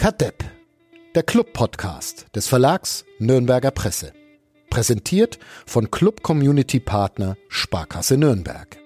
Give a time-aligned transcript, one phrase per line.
[0.00, 0.42] Kadepp,
[1.14, 4.14] der Club-Podcast des Verlags Nürnberger Presse.
[4.70, 8.78] Präsentiert von Club Community Partner Sparkasse Nürnberg.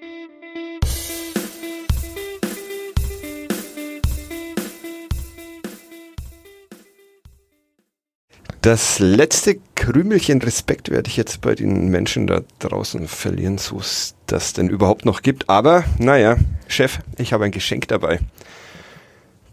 [8.60, 14.16] Das letzte Krümelchen Respekt werde ich jetzt bei den Menschen da draußen verlieren, so es
[14.26, 15.48] das denn überhaupt noch gibt.
[15.48, 18.18] Aber naja, Chef, ich habe ein Geschenk dabei.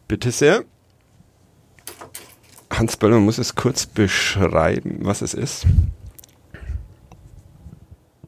[0.08, 0.66] Bitte sehr.
[2.82, 5.68] Hans Böller muss es kurz beschreiben, was es ist.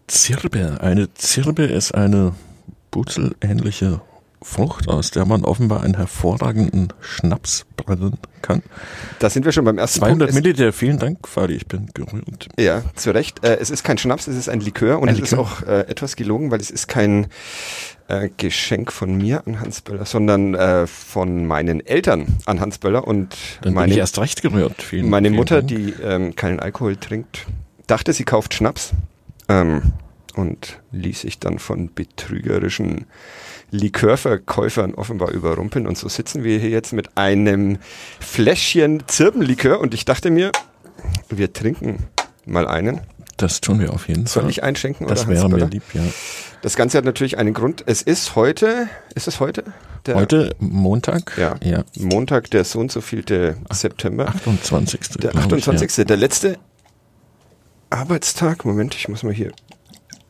[0.05, 0.77] Zirbe.
[0.79, 2.35] Eine Zirbe ist eine
[2.91, 4.01] butzelähnliche
[4.43, 8.61] Frucht, aus der man offenbar einen hervorragenden Schnaps brennen kann.
[9.19, 10.43] Da sind wir schon beim ersten 200 Punkt.
[10.43, 12.49] Milliliter, vielen Dank, Fadi, ich bin gerührt.
[12.59, 13.43] Ja, zu Recht.
[13.43, 15.45] Äh, es ist kein Schnaps, es ist ein Likör und Ein es ist Likör.
[15.45, 17.27] auch äh, etwas gelogen, weil es ist kein
[18.07, 23.07] äh, Geschenk von mir an Hans Böller, sondern äh, von meinen Eltern an Hans Böller
[23.07, 24.81] und Dann bin meine, ich erst recht gerührt.
[24.81, 25.67] Vielen, meine vielen Mutter, Dank.
[25.69, 27.45] die ähm, keinen Alkohol trinkt,
[27.87, 28.91] dachte, sie kauft Schnaps
[29.47, 29.93] ähm,
[30.35, 33.05] und ließ sich dann von betrügerischen
[33.73, 35.87] Likörverkäufern offenbar überrumpeln.
[35.87, 37.79] Und so sitzen wir hier jetzt mit einem
[38.19, 40.51] Fläschchen Zirbenlikör und ich dachte mir,
[41.29, 42.05] wir trinken
[42.45, 43.01] mal einen.
[43.37, 44.49] Das tun wir auf jeden Soll Fall.
[44.51, 46.03] ich einschenken das oder wäre mir lieb, ja.
[46.61, 47.83] Das Ganze hat natürlich einen Grund.
[47.87, 49.63] Es ist heute, ist es heute?
[50.05, 51.55] Der, Heute Montag, Ja.
[51.63, 54.27] ja Montag, der so und so vielte September.
[54.27, 54.99] 28.
[55.19, 56.05] Der glaub ich, 28.
[56.05, 56.57] Der letzte
[57.89, 58.65] Arbeitstag.
[58.65, 59.51] Moment, ich muss mal hier.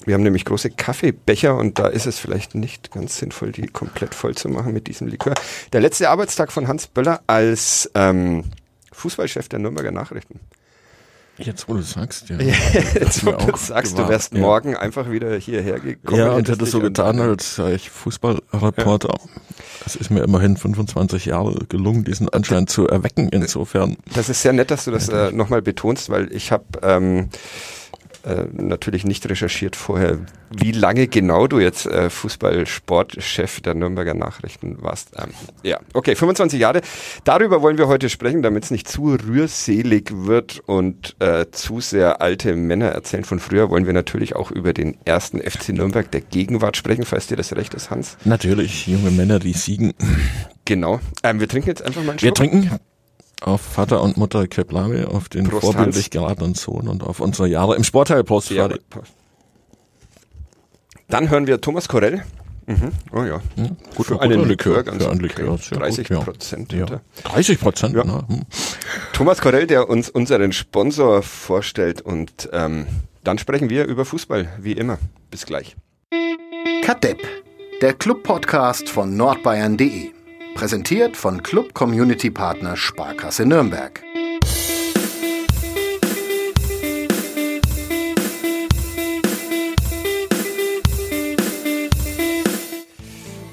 [0.06, 4.14] Wir haben nämlich große Kaffeebecher und da ist es vielleicht nicht ganz sinnvoll, die komplett
[4.14, 5.34] voll zu machen mit diesem Likör.
[5.72, 8.44] Der letzte Arbeitstag von Hans Böller als ähm,
[8.92, 10.40] Fußballchef der Nürnberger Nachrichten.
[11.38, 11.46] Ja.
[11.46, 12.38] Jetzt, wo du sagst, ja.
[12.94, 14.40] Jetzt, wo du sagst, du gewahr, wärst ja.
[14.40, 16.20] morgen einfach wieder hierher gekommen.
[16.20, 19.16] Ja, und hättest hätte so getan, als sei ich Fußballreporter.
[19.86, 23.30] Es ist mir immerhin 25 Jahre gelungen, diesen Anschein zu erwecken.
[23.30, 27.30] Insofern Das ist sehr nett, dass du das äh, nochmal betonst, weil ich habe ähm,
[28.24, 30.20] äh, natürlich nicht recherchiert vorher,
[30.50, 35.12] wie lange genau du jetzt äh, Fußball-Sportchef der Nürnberger Nachrichten warst.
[35.18, 35.32] Ähm,
[35.64, 36.82] ja, okay, 25 Jahre.
[37.24, 42.22] Darüber wollen wir heute sprechen, damit es nicht zu rührselig wird und äh, zu sehr
[42.22, 46.22] alte Männer erzählen von früher, wollen wir natürlich auch über den ersten FC Nürnberg der
[46.22, 48.18] Gegenwart sprechen, falls dir das recht ist, Hans.
[48.26, 49.94] natürlich junge Männer, die siegen.
[50.66, 51.00] Genau.
[51.24, 52.36] Ähm, wir trinken jetzt einfach mal einen Wir Schluck.
[52.36, 52.70] trinken
[53.44, 56.10] auf Vater und Mutter Keplawe, auf den Prost, vorbildlich Hans.
[56.12, 58.24] geratenen Sohn und auf unsere Jahre im Sportteil.
[58.24, 58.70] Prost, Ja.
[61.10, 62.24] Dann hören wir Thomas Korell.
[62.66, 62.92] Mhm.
[63.12, 63.42] Oh ja.
[63.56, 65.42] Hm, Für guter einen Likör, Likör, ganz für einen okay.
[65.42, 66.24] Likör, sehr 30 gut, ja.
[66.24, 66.72] Prozent.
[66.74, 66.82] Ja.
[66.84, 67.02] hat er.
[67.24, 68.04] 30 Prozent, Ja.
[68.06, 68.24] ne?
[68.28, 68.42] Hm.
[69.12, 72.88] Thomas Korell, der uns unseren Sponsor vorstellt und ähm,
[73.26, 74.98] dann sprechen wir über Fußball, wie immer.
[75.30, 75.76] Bis gleich.
[76.84, 77.20] Kadepp,
[77.82, 80.12] der Club-Podcast von nordbayern.de.
[80.56, 84.02] Präsentiert von Club Community Partner Sparkasse Nürnberg.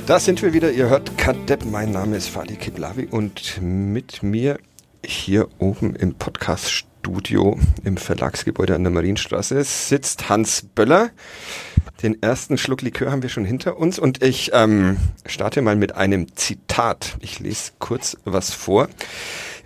[0.07, 0.73] Da sind wir wieder.
[0.73, 1.65] Ihr hört Kadepp.
[1.65, 4.59] Mein Name ist Fadi Kiblavi und mit mir
[5.05, 11.11] hier oben im Podcast-Studio im Verlagsgebäude an der Marienstraße sitzt Hans Böller.
[12.03, 14.97] Den ersten Schluck Likör haben wir schon hinter uns und ich ähm,
[15.27, 17.19] starte mal mit einem Zitat.
[17.21, 18.89] Ich lese kurz was vor.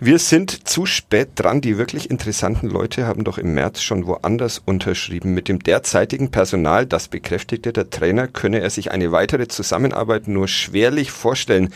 [0.01, 1.61] Wir sind zu spät dran.
[1.61, 5.33] Die wirklich interessanten Leute haben doch im März schon woanders unterschrieben.
[5.33, 10.49] Mit dem derzeitigen Personal, das bekräftigte der Trainer, könne er sich eine weitere Zusammenarbeit nur
[10.49, 11.73] schwerlich vorstellen.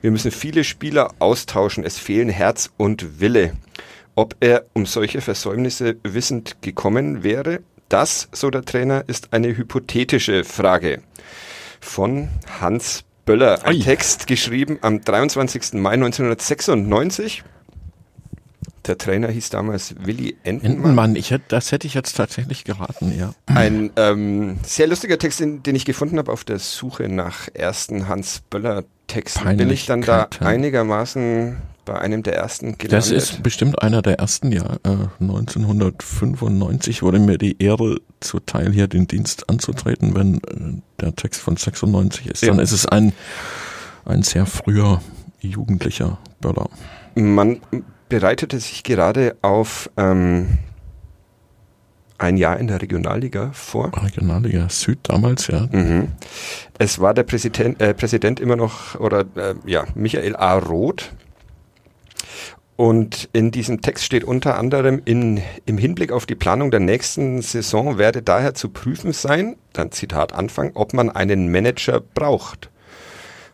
[0.00, 1.84] Wir müssen viele Spieler austauschen.
[1.84, 3.52] Es fehlen Herz und Wille.
[4.16, 10.44] Ob er um solche Versäumnisse wissend gekommen wäre, das, so der Trainer, ist eine hypothetische
[10.44, 11.02] Frage.
[11.80, 12.28] Von
[12.60, 13.64] Hans Böller.
[13.64, 13.80] Ein Ui.
[13.80, 15.74] Text geschrieben am 23.
[15.74, 17.44] Mai 1996.
[18.86, 20.80] Der Trainer hieß damals Willi Entenmann.
[20.80, 23.34] Entenmann, ich hätte, das hätte ich jetzt tatsächlich geraten, ja.
[23.46, 28.08] Ein ähm, sehr lustiger Text, den, den ich gefunden habe auf der Suche nach ersten
[28.08, 29.56] Hans Böller Texten.
[29.56, 31.56] Bin ich dann da einigermaßen
[31.90, 32.92] bei einem der ersten gelandet.
[32.92, 34.76] Das ist bestimmt einer der ersten, ja.
[34.84, 40.14] Äh, 1995 wurde mir die Ehre zuteil, hier den Dienst anzutreten.
[40.14, 42.62] Wenn äh, der Text von 96 ist, dann Ja.
[42.62, 43.12] ist es ein,
[44.04, 45.00] ein sehr früher
[45.40, 46.68] jugendlicher Böller.
[47.16, 47.60] Man
[48.08, 50.58] bereitete sich gerade auf ähm,
[52.18, 53.90] ein Jahr in der Regionalliga vor.
[54.00, 55.66] Regionalliga Süd damals, ja.
[55.72, 56.12] Mhm.
[56.78, 60.54] Es war der Präsident, äh, Präsident immer noch, oder äh, ja, Michael A.
[60.56, 61.10] Roth.
[62.76, 67.42] Und in diesem Text steht unter anderem, in, im Hinblick auf die Planung der nächsten
[67.42, 72.70] Saison werde daher zu prüfen sein, dann Zitat Anfang, ob man einen Manager braucht.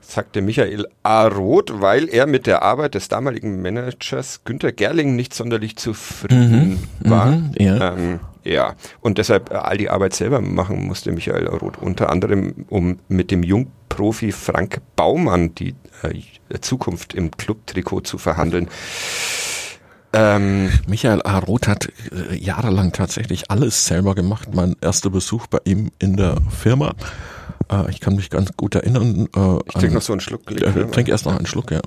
[0.01, 1.27] sagte Michael A.
[1.27, 7.11] Roth, weil er mit der Arbeit des damaligen Managers Günter Gerling nicht sonderlich zufrieden Mhm,
[7.11, 7.27] war.
[7.27, 7.95] mhm, ja.
[7.95, 11.47] Ähm, ja, und deshalb äh, all die Arbeit selber machen musste Michael.
[11.47, 11.79] Roth.
[11.79, 18.69] Unter anderem, um mit dem Jungprofi Frank Baumann die äh, Zukunft im Clubtrikot zu verhandeln.
[20.13, 21.39] Ähm, Michael A.
[21.39, 24.55] Roth hat äh, jahrelang tatsächlich alles selber gemacht.
[24.55, 26.95] Mein erster Besuch bei ihm in der Firma.
[27.71, 29.29] Äh, ich kann mich ganz gut erinnern.
[29.37, 30.51] Äh, ich trinke noch so einen Schluck.
[30.51, 31.81] äh, trink erst noch einen Schluck, ja.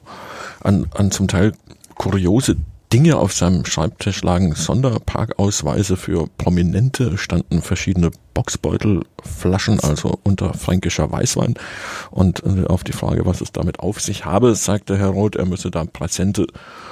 [0.61, 1.53] An, an zum Teil
[1.95, 2.57] kuriose
[2.91, 11.53] Dinge auf seinem Schreibtisch lagen Sonderparkausweise für Prominente, standen verschiedene Boxbeutelflaschen, also unter fränkischer Weißwein.
[12.09, 15.45] Und äh, auf die Frage, was es damit auf sich habe, sagte Herr Roth, er
[15.45, 16.47] müsse da Präsente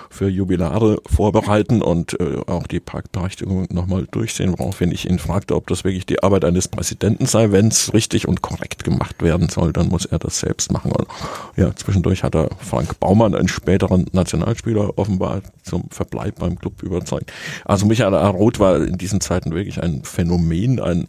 [0.09, 5.67] für Jubilare vorbereiten und äh, auch die Parkberechtigung nochmal durchsehen, woraufhin ich ihn fragte, ob
[5.67, 7.51] das wirklich die Arbeit eines Präsidenten sei.
[7.51, 10.91] Wenn es richtig und korrekt gemacht werden soll, dann muss er das selbst machen.
[10.91, 11.07] Und
[11.55, 17.31] ja, zwischendurch hat er Frank Baumann, einen späteren Nationalspieler, offenbar zum Verbleib beim Club überzeugt.
[17.65, 18.13] Also Michael.
[18.13, 21.07] Roth war in diesen Zeiten wirklich ein Phänomen, ein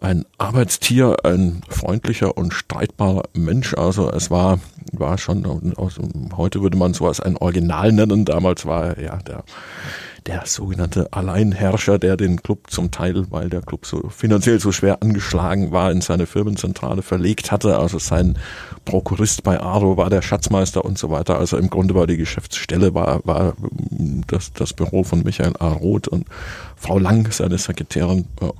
[0.00, 3.74] ein Arbeitstier, ein freundlicher und streitbarer Mensch.
[3.74, 4.58] Also es war,
[4.92, 6.02] war schon, also
[6.36, 8.24] heute würde man sowas ein Original nennen.
[8.24, 9.44] Damals war er ja der,
[10.26, 15.02] der sogenannte Alleinherrscher, der den Club zum Teil, weil der Club so finanziell so schwer
[15.02, 17.78] angeschlagen war, in seine Firmenzentrale verlegt hatte.
[17.78, 18.38] Also sein
[18.84, 21.38] Prokurist bei Aro war der Schatzmeister und so weiter.
[21.38, 23.54] Also im Grunde war die Geschäftsstelle, war, war
[24.26, 25.68] das, das Büro von Michael A.
[25.68, 26.26] Roth und
[26.76, 28.52] Frau Lang, seine Sekretärin, ja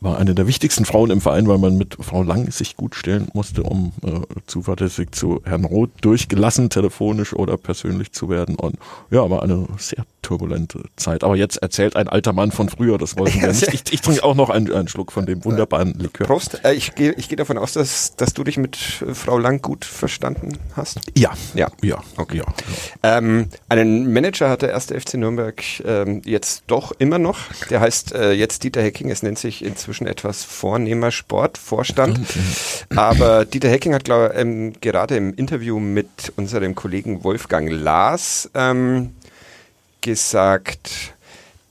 [0.00, 3.28] war eine der wichtigsten Frauen im Verein, weil man mit Frau Lang sich gut stellen
[3.34, 8.56] musste, um äh, zuverlässig zu Herrn Roth durchgelassen, telefonisch oder persönlich zu werden.
[8.56, 8.76] Und
[9.10, 11.22] ja, war eine sehr turbulente Zeit.
[11.22, 13.72] Aber jetzt erzählt ein alter Mann von früher, das wollten wir nicht.
[13.72, 16.26] Ich, ich trinke auch noch einen, einen Schluck von dem wunderbaren Likör.
[16.26, 16.64] Prost.
[16.64, 19.84] Äh, ich gehe ich geh davon aus, dass, dass du dich mit Frau Lang gut
[19.84, 20.98] verstanden hast.
[21.16, 21.32] Ja.
[21.54, 21.68] Ja.
[21.80, 22.02] Ja.
[22.16, 22.38] Okay.
[22.38, 22.44] Ja.
[23.04, 27.38] Ähm, einen Manager hat der erste FC Nürnberg ähm, jetzt doch immer noch.
[27.70, 29.08] Der heißt äh, jetzt Dieter Hecking.
[29.10, 32.18] Es nennt sich inzwischen etwas vornehmer Sportvorstand.
[32.96, 39.12] Aber Dieter Hecking hat glaub, ähm, gerade im Interview mit unserem Kollegen Wolfgang Lars ähm,
[40.06, 41.14] gesagt,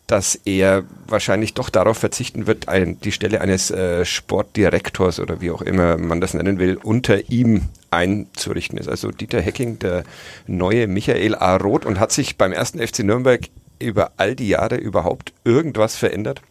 [0.07, 5.49] dass er wahrscheinlich doch darauf verzichten wird, ein, die Stelle eines äh, Sportdirektors oder wie
[5.49, 8.87] auch immer man das nennen will, unter ihm einzurichten ist.
[8.87, 10.03] Also Dieter Hecking, der
[10.45, 11.55] neue Michael A.
[11.55, 13.41] Roth und hat sich beim ersten FC Nürnberg
[13.79, 16.41] über all die Jahre überhaupt irgendwas verändert?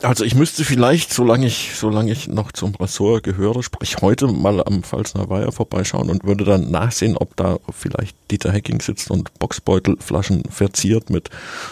[0.00, 4.64] Also ich müsste vielleicht, solange ich, solange ich noch zum Ressort gehöre, sprich heute mal
[4.64, 9.38] am Pfalzner Weiher vorbeischauen und würde dann nachsehen, ob da vielleicht Dieter Hecking sitzt und
[9.38, 11.28] Boxbeutelflaschen verziert mit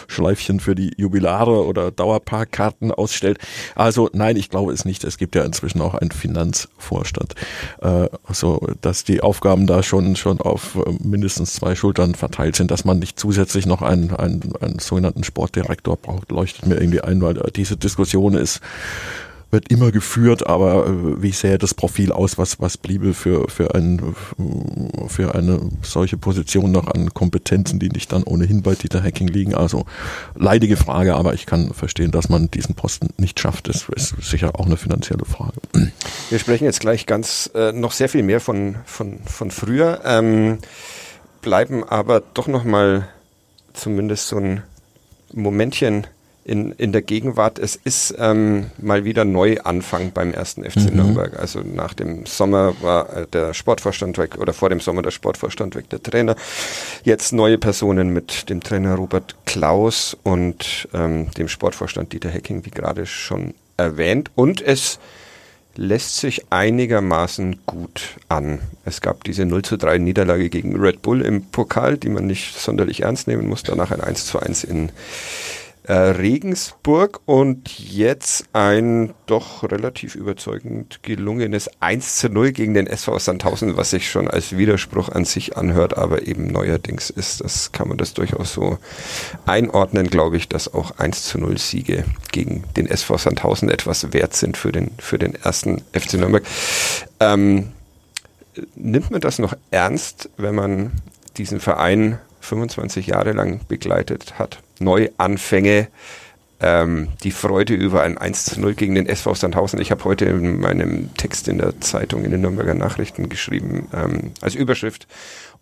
[0.07, 3.39] Schleifchen für die Jubilare oder Dauerparkkarten ausstellt.
[3.73, 5.03] Also nein, ich glaube es nicht.
[5.03, 7.33] Es gibt ja inzwischen auch einen Finanzvorstand,
[7.81, 12.69] äh, so dass die Aufgaben da schon schon auf äh, mindestens zwei Schultern verteilt sind,
[12.69, 17.19] dass man nicht zusätzlich noch einen, einen, einen sogenannten Sportdirektor braucht, leuchtet mir irgendwie ein,
[17.23, 18.61] weil diese Diskussion ist,
[19.51, 23.75] wird immer geführt, aber äh, wie sähe das Profil aus, was, was bliebe für, für,
[23.75, 24.15] ein,
[25.07, 29.53] für eine solche Position noch an Kompetenzen, die nicht dann ohnehin bei Dieter Hacking liegen?
[29.53, 29.85] Also
[30.35, 33.67] leidige Frage, aber ich kann verstehen, dass man diesen Posten nicht schafft.
[33.67, 35.59] Das ist sicher auch eine finanzielle Frage.
[36.29, 40.59] Wir sprechen jetzt gleich ganz äh, noch sehr viel mehr von, von, von früher, ähm,
[41.41, 43.07] bleiben aber doch noch mal
[43.73, 44.63] zumindest so ein
[45.33, 46.07] Momentchen
[46.43, 47.59] in, in der Gegenwart.
[47.59, 50.97] Es ist ähm, mal wieder Neuanfang beim ersten FC mhm.
[50.97, 51.39] Nürnberg.
[51.39, 55.89] Also nach dem Sommer war der Sportvorstand weg oder vor dem Sommer der Sportvorstand weg,
[55.89, 56.35] der Trainer.
[57.03, 62.71] Jetzt neue Personen mit dem Trainer Robert Klaus und ähm, dem Sportvorstand Dieter Hecking, wie
[62.71, 64.31] gerade schon erwähnt.
[64.35, 64.99] Und es
[65.75, 68.59] lässt sich einigermaßen gut an.
[68.83, 72.57] Es gab diese 0 zu 3 Niederlage gegen Red Bull im Pokal, die man nicht
[72.59, 73.63] sonderlich ernst nehmen muss.
[73.63, 74.91] Danach ein 1 zu 1 in
[75.83, 83.17] äh, Regensburg und jetzt ein doch relativ überzeugend gelungenes 1 zu 0 gegen den SV
[83.17, 87.43] Sandhausen, was sich schon als Widerspruch an sich anhört, aber eben neuerdings ist.
[87.43, 88.77] Das kann man das durchaus so
[89.45, 94.35] einordnen, glaube ich, dass auch 1 zu 0 Siege gegen den SV Sandhausen etwas wert
[94.35, 96.43] sind für den, für den ersten FC Nürnberg.
[97.19, 97.71] Ähm,
[98.75, 100.91] nimmt man das noch ernst, wenn man
[101.37, 104.59] diesen Verein 25 Jahre lang begleitet hat?
[104.81, 105.87] Neuanfänge,
[106.59, 109.81] ähm, die Freude über ein 1 zu 0 gegen den SV Sandhausen.
[109.81, 114.31] Ich habe heute in meinem Text in der Zeitung, in den Nürnberger Nachrichten geschrieben, ähm,
[114.41, 115.07] als Überschrift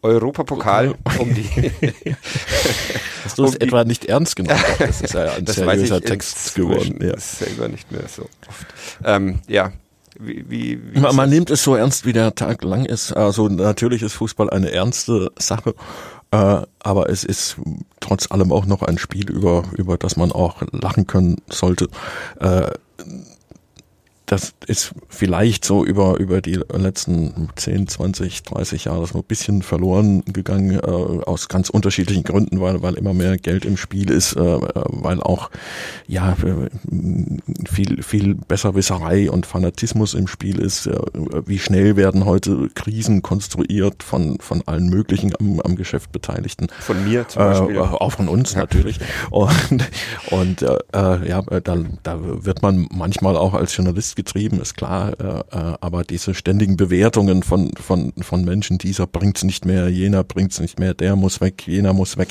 [0.02, 1.46] Europapokal um die.
[3.24, 4.60] Hast du das um etwa nicht ernst genommen?
[4.78, 7.00] Das ist ja ein das seriöser Text geworden.
[7.02, 7.18] Ja.
[7.18, 8.66] selber nicht mehr so oft.
[9.04, 9.74] Ähm, ja,
[10.18, 13.12] Wie, wie, wie man, man nimmt es so ernst, wie der Tag lang ist.
[13.12, 15.76] Also natürlich ist Fußball eine ernste Sache.
[16.32, 17.58] Äh, aber es ist
[18.00, 21.88] trotz allem auch noch ein Spiel, über, über das man auch lachen können sollte.
[22.40, 22.72] Äh,
[24.30, 29.64] das ist vielleicht so über, über die letzten 10, 20, 30 Jahre so ein bisschen
[29.64, 34.34] verloren gegangen, äh, aus ganz unterschiedlichen Gründen, weil, weil immer mehr Geld im Spiel ist,
[34.34, 35.50] äh, weil auch,
[36.08, 36.38] ja,
[37.68, 40.86] viel, viel Besserwisserei und Fanatismus im Spiel ist.
[40.86, 41.00] Äh,
[41.48, 46.68] wie schnell werden heute Krisen konstruiert von, von allen möglichen am, am Geschäft Beteiligten.
[46.80, 47.78] Von mir zum Beispiel.
[47.78, 49.00] Äh, auch von uns natürlich.
[49.32, 49.90] Und,
[50.30, 55.24] und äh, ja, da, da wird man manchmal auch als Journalist getrieben, ist klar, äh,
[55.58, 60.60] äh, aber diese ständigen Bewertungen von, von, von Menschen, dieser bringt's nicht mehr, jener bringt's
[60.60, 62.30] nicht mehr, der muss weg, jener muss weg,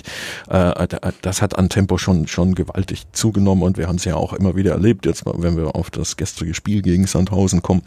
[0.49, 0.87] äh,
[1.23, 4.55] das hat an Tempo schon, schon gewaltig zugenommen und wir haben es ja auch immer
[4.55, 7.83] wieder erlebt, jetzt wenn wir auf das gestrige Spiel gegen Sandhausen kommen,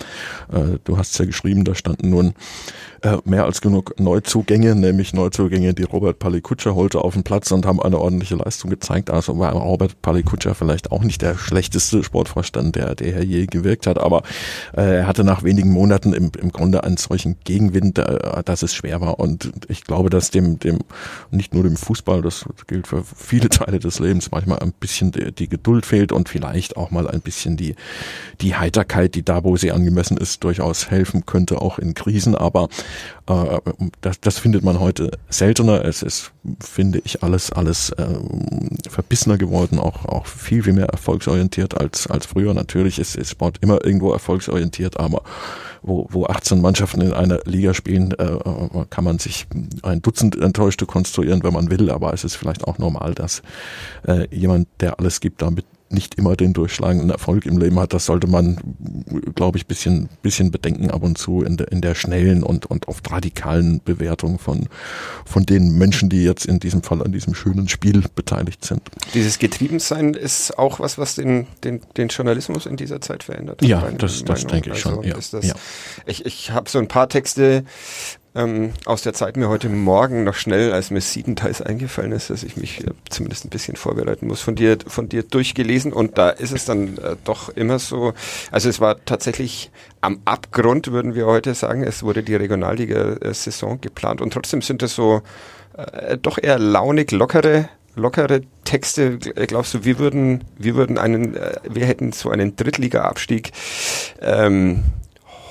[0.52, 2.34] äh, du hast ja geschrieben, da standen nun
[3.04, 7.66] äh, mehr als genug Neuzugänge, nämlich Neuzugänge, die Robert Palikutscher holte auf den Platz und
[7.66, 9.10] haben eine ordentliche Leistung gezeigt.
[9.10, 13.98] Also war Robert Palikutscher vielleicht auch nicht der schlechteste Sportvorstand, der, der je gewirkt hat,
[13.98, 14.22] aber
[14.76, 18.76] äh, er hatte nach wenigen Monaten im, im Grunde einen solchen Gegenwind, äh, dass es
[18.76, 19.20] schwer war.
[19.20, 20.80] Und ich glaube, dass dem, dem
[21.32, 25.32] nicht nur dem Fußball, das gilt für viele Teile des Lebens, manchmal ein bisschen die,
[25.32, 27.76] die Geduld fehlt und vielleicht auch mal ein bisschen die,
[28.42, 32.36] die Heiterkeit, die da, wo sie angemessen ist, durchaus helfen könnte, auch in Krisen.
[32.36, 32.70] Aber
[33.28, 33.60] äh,
[34.02, 35.86] das, das findet man heute seltener.
[35.86, 38.06] Es ist, finde ich, alles, alles äh,
[38.90, 42.54] verbissener geworden, auch, auch viel, viel mehr erfolgsorientiert als, als früher.
[42.54, 45.24] Natürlich ist, ist Sport immer irgendwo erfolgsorientiert, aber
[45.82, 48.38] wo, wo 18 Mannschaften in einer Liga spielen, äh,
[48.90, 49.48] kann man sich
[49.82, 53.42] ein Dutzend Enttäuschte konstruieren, wenn man will, aber es ist vielleicht auch normal, dass
[54.08, 57.94] äh, jemand, der alles gibt, damit nicht immer den durchschlagenden Erfolg im Leben hat.
[57.94, 58.58] Das sollte man,
[59.36, 62.88] glaube ich, bisschen, bisschen bedenken ab und zu in der, in der schnellen und, und
[62.88, 64.68] oft radikalen Bewertung von,
[65.26, 68.82] von den Menschen, die jetzt in diesem Fall an diesem schönen Spiel beteiligt sind.
[69.14, 73.62] Dieses Getriebensein ist auch was, was den, den, den Journalismus in dieser Zeit verändert.
[73.62, 75.04] Ja, das, das denke ich also schon.
[75.04, 75.56] Ja, das, ja.
[76.06, 77.64] Ich, ich habe so ein paar Texte
[78.34, 82.44] ähm, aus der Zeit mir heute Morgen noch schnell, als mir siebenteils eingefallen ist, dass
[82.44, 85.92] ich mich äh, zumindest ein bisschen vorbereiten muss, von dir, von dir durchgelesen.
[85.92, 88.14] Und da ist es dann äh, doch immer so,
[88.52, 94.22] also es war tatsächlich am Abgrund, würden wir heute sagen, es wurde die Regionalliga-Saison geplant.
[94.22, 95.22] Und trotzdem sind das so
[95.76, 101.60] äh, doch eher launig, lockere lockere Texte, glaubst du, wir würden, wir würden einen, äh,
[101.70, 103.52] wir hätten so einen Drittliga-Abstieg
[104.22, 104.84] ähm,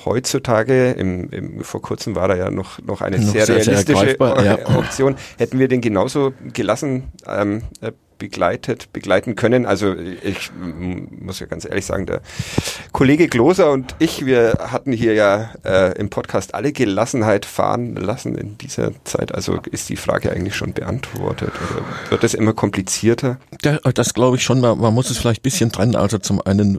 [0.05, 4.17] heutzutage, im, im, vor kurzem war da ja noch, noch eine noch sehr, sehr realistische
[4.17, 4.77] sehr ja.
[4.77, 7.91] Option, hätten wir den genauso gelassen ähm, äh,
[8.21, 9.65] begleitet, begleiten können.
[9.65, 12.21] Also ich muss ja ganz ehrlich sagen, der
[12.91, 18.35] Kollege Gloser und ich, wir hatten hier ja äh, im Podcast alle Gelassenheit fahren lassen
[18.35, 19.33] in dieser Zeit.
[19.33, 23.39] Also ist die Frage eigentlich schon beantwortet oder wird das immer komplizierter?
[23.63, 24.61] Ja, das glaube ich schon.
[24.61, 25.95] Man, man muss es vielleicht ein bisschen trennen.
[25.95, 26.77] Also zum einen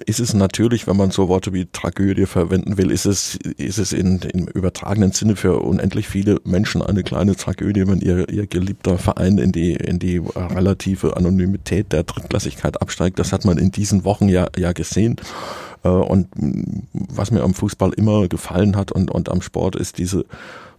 [0.00, 3.78] äh, ist es natürlich, wenn man so Worte wie Tragödie verwenden will, ist es, ist
[3.78, 8.48] es in, im übertragenen Sinne für unendlich viele Menschen eine kleine Tragödie, wenn ihr, ihr
[8.48, 13.18] geliebter Verein in die in die relative Anonymität der Drittklassigkeit absteigt.
[13.18, 15.16] Das hat man in diesen Wochen ja, ja gesehen.
[15.84, 16.28] Äh, und
[16.92, 20.24] was mir am Fußball immer gefallen hat und, und am Sport ist diese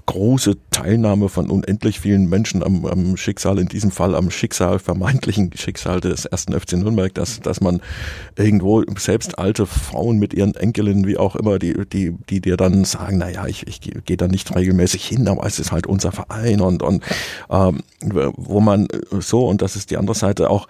[0.08, 5.52] große Teilnahme von unendlich vielen Menschen am, am Schicksal, in diesem Fall am Schicksal, vermeintlichen
[5.56, 7.82] Schicksal des ersten FC Nürnberg, dass, dass man
[8.36, 12.86] irgendwo selbst alte Frauen mit ihren Enkelinnen, wie auch immer, die, die, die dir dann
[12.86, 16.12] sagen, na ja, ich, ich gehe da nicht regelmäßig hin, aber es ist halt unser
[16.12, 17.04] Verein und, und
[17.50, 20.68] ähm, wo man so, und das ist die andere Seite auch,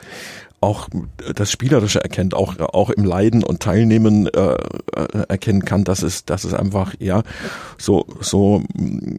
[0.59, 0.89] auch
[1.35, 4.53] das Spielerische erkennt, auch, auch im Leiden und Teilnehmen äh,
[4.95, 7.21] äh, erkennen kann, dass es, dass es einfach ja
[7.77, 9.17] so, so mm,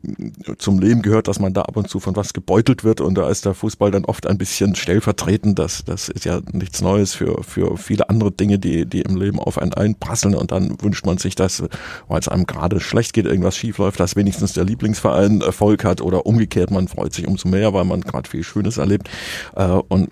[0.59, 3.28] zum Leben gehört, dass man da ab und zu von was gebeutelt wird und da
[3.30, 5.61] ist der Fußball dann oft ein bisschen stellvertretend.
[5.61, 9.38] Das, das ist ja nichts Neues für, für viele andere Dinge, die, die im Leben
[9.38, 11.62] auf einen einprasseln und dann wünscht man sich, dass,
[12.09, 16.00] weil es einem gerade schlecht geht, irgendwas schief läuft, dass wenigstens der Lieblingsverein Erfolg hat
[16.00, 19.09] oder umgekehrt, man freut sich umso mehr, weil man gerade viel Schönes erlebt.
[19.54, 20.11] Äh, und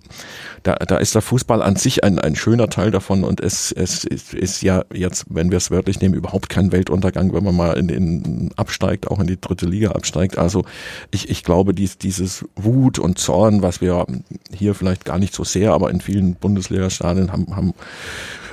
[0.62, 4.04] da, da ist der Fußball an sich ein, ein schöner Teil davon und es, es
[4.04, 7.73] ist, ist ja jetzt, wenn wir es wörtlich nehmen, überhaupt kein Weltuntergang, wenn man mal
[7.78, 10.37] in den absteigt, auch in die dritte Liga absteigt.
[10.37, 10.64] Also
[11.11, 14.06] ich, ich glaube, dies, dieses Wut und Zorn, was wir
[14.52, 17.75] hier vielleicht gar nicht so sehr, aber in vielen Bundesliga-Stadien haben, haben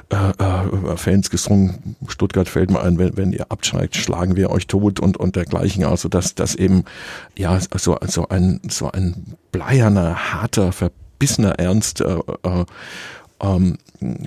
[0.09, 4.67] äh, äh, Fans gesungen, Stuttgart fällt mir ein, wenn, wenn ihr absteigt, schlagen wir euch
[4.67, 5.83] tot und, und dergleichen.
[5.83, 6.85] Also dass das eben
[7.37, 10.71] ja so, so ein so ein bleierner, harter,
[11.23, 12.65] verbissener Ernst äh, äh,
[13.41, 13.77] ähm,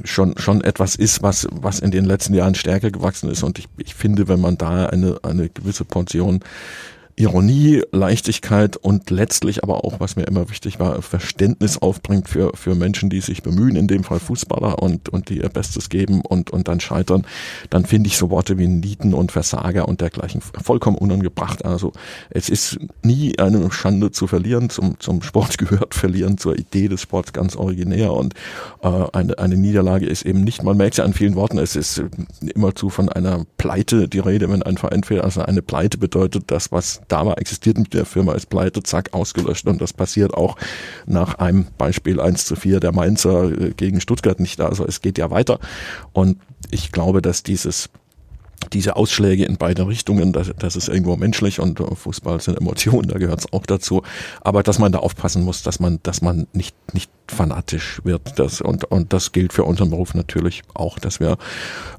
[0.04, 3.42] schon, schon etwas ist, was, was in den letzten Jahren stärker gewachsen ist.
[3.42, 6.40] Und ich, ich finde, wenn man da eine, eine gewisse Portion
[7.18, 12.74] Ironie, Leichtigkeit und letztlich aber auch, was mir immer wichtig war, Verständnis aufbringt für, für
[12.74, 16.50] Menschen, die sich bemühen, in dem Fall Fußballer und, und die ihr Bestes geben und,
[16.50, 17.26] und dann scheitern,
[17.70, 21.64] dann finde ich so Worte wie Nieten und Versager und dergleichen vollkommen unangebracht.
[21.64, 21.92] Also
[22.28, 27.00] es ist nie eine Schande zu verlieren, zum, zum Sport gehört verlieren, zur Idee des
[27.00, 28.34] Sports ganz originär und
[28.82, 31.76] äh, eine, eine Niederlage ist eben nicht, man merkt es ja an vielen Worten, es
[31.76, 32.02] ist
[32.54, 35.22] immerzu von einer Pleite die Rede, wenn ein Verein fehlt.
[35.22, 39.14] Also eine Pleite bedeutet das, was da war, existiert mit der Firma, ist pleite, zack,
[39.14, 39.66] ausgelöscht.
[39.66, 40.56] Und das passiert auch
[41.06, 44.60] nach einem Beispiel 1 zu 4 der Mainzer äh, gegen Stuttgart nicht.
[44.60, 45.58] Also es geht ja weiter.
[46.12, 46.38] Und
[46.70, 47.88] ich glaube, dass dieses
[48.72, 53.18] diese Ausschläge in beide Richtungen, das, das ist irgendwo menschlich und Fußball sind Emotionen, da
[53.18, 54.02] gehört es auch dazu.
[54.40, 58.38] Aber dass man da aufpassen muss, dass man, dass man nicht, nicht fanatisch wird.
[58.38, 61.36] Das, und, und das gilt für unseren Beruf natürlich auch, dass wir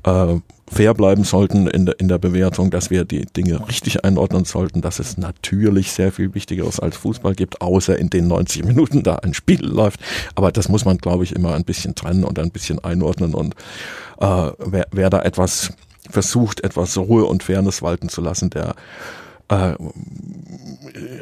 [0.04, 0.36] äh,
[0.70, 4.82] fair bleiben sollten in der, in der Bewertung, dass wir die Dinge richtig einordnen sollten,
[4.82, 9.16] dass es natürlich sehr viel Wichtigeres als Fußball gibt, außer in den 90 Minuten da
[9.16, 10.00] ein Spiel läuft.
[10.36, 13.34] Aber das muss man, glaube ich, immer ein bisschen trennen und ein bisschen einordnen.
[13.34, 13.56] Und
[14.20, 15.72] äh, wer, wer da etwas
[16.10, 18.76] versucht, etwas Ruhe und Fairness walten zu lassen, der
[19.50, 19.74] äh,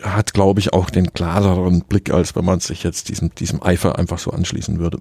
[0.01, 3.97] hat, glaube ich, auch den klareren Blick, als wenn man sich jetzt diesem, diesem Eifer
[3.97, 4.99] einfach so anschließen würde.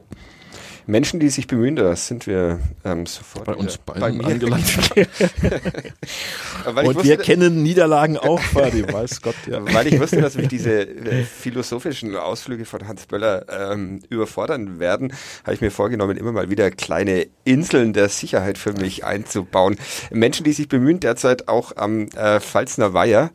[0.87, 4.65] Menschen, die sich bemühen, da sind wir ähm, sofort bei uns bei mir angelangt.
[6.67, 9.35] Und wusste, wir kennen Niederlagen auch, Fadi, weiß Gott.
[9.51, 9.61] Ja.
[9.73, 15.13] Weil ich wusste, dass mich diese äh, philosophischen Ausflüge von Hans Böller ähm, überfordern werden,
[15.45, 19.77] habe ich mir vorgenommen, immer mal wieder kleine Inseln der Sicherheit für mich einzubauen.
[20.11, 23.31] Menschen, die sich bemühen, derzeit auch am äh, Pfalzner Weiher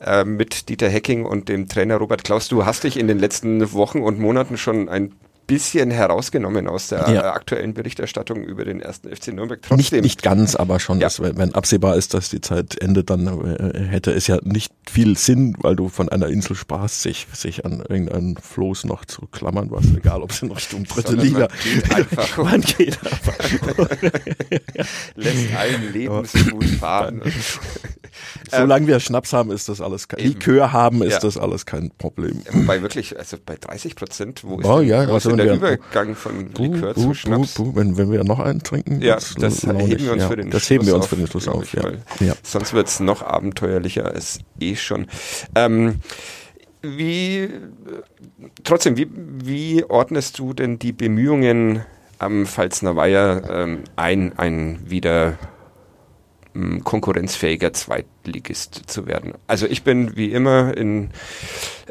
[0.00, 2.48] äh, mit Dieter Hecking und dem Trainer Robert Klaus.
[2.48, 5.14] Du hast dich in den letzten Wochen und Monaten schon ein
[5.52, 7.32] bisschen herausgenommen aus der ja.
[7.34, 9.60] aktuellen Berichterstattung über den ersten FC Nürnberg.
[9.60, 9.76] Trotzdem.
[9.76, 11.06] Nicht, nicht ganz, aber schon, ja.
[11.06, 15.18] dass, wenn absehbar ist, dass die Zeit endet, dann äh, hätte es ja nicht viel
[15.18, 19.70] Sinn, weil du von einer Insel sprachst, sich, sich an irgendeinen Floß noch zu klammern,
[19.70, 21.48] was egal, ob es in Richtung dritte Liga.
[22.36, 23.38] Man man geht einfach.
[25.16, 27.22] Lässt allen Lebensmut fahren.
[28.50, 31.18] Solange wir Schnaps haben, ist das alles kein, Likör haben, ist ja.
[31.20, 32.42] das alles kein Problem.
[32.50, 36.14] Wobei wirklich, also bei 30 Prozent, wo ist oh, ja, wo also der wir, Übergang
[36.14, 37.54] von buh, Likör buh, zu Schnaps?
[37.54, 40.50] Buh, wenn, wenn wir noch einen trinken, ja, das, heben wir uns ja, für den
[40.50, 41.72] das heben wir uns für den Schluss auf.
[41.74, 41.82] Ja.
[42.20, 42.34] ja.
[42.42, 45.06] Sonst wird's noch abenteuerlicher als eh schon.
[45.54, 45.96] Ähm,
[46.82, 47.48] wie,
[48.64, 51.84] trotzdem, wie, wie ordnest du denn die Bemühungen
[52.18, 55.38] am Pfalzner Weiher ähm, ein, ein wieder
[56.84, 59.32] konkurrenzfähiger Zweitligist zu werden.
[59.46, 61.10] Also ich bin wie immer in,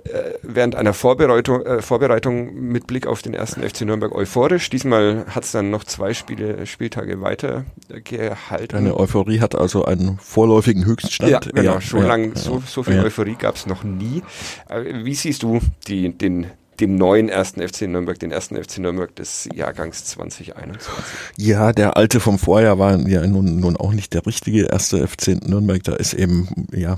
[0.04, 4.69] äh, während einer Vorbereitung, äh, Vorbereitung mit Blick auf den ersten FC Nürnberg euphorisch.
[4.69, 7.65] Diesmal hat es dann noch zwei Spiele, Spieltage weiter
[8.04, 8.78] gehalten.
[8.78, 11.32] Eine Euphorie hat also einen vorläufigen Höchststand.
[11.32, 11.74] Ja, genau.
[11.74, 13.04] Ja, so ja, lang, so, so viel ja.
[13.04, 14.21] Euphorie gab es noch nie.
[14.69, 16.47] Äh, wie siehst du die, den
[16.82, 20.91] den neuen ersten FC Nürnberg, den ersten FC Nürnberg des Jahrgangs 2021.
[21.38, 25.48] Ja, der alte vom Vorjahr war ja nun, nun auch nicht der richtige erste FC
[25.48, 25.84] Nürnberg.
[25.84, 26.98] Da ist eben ja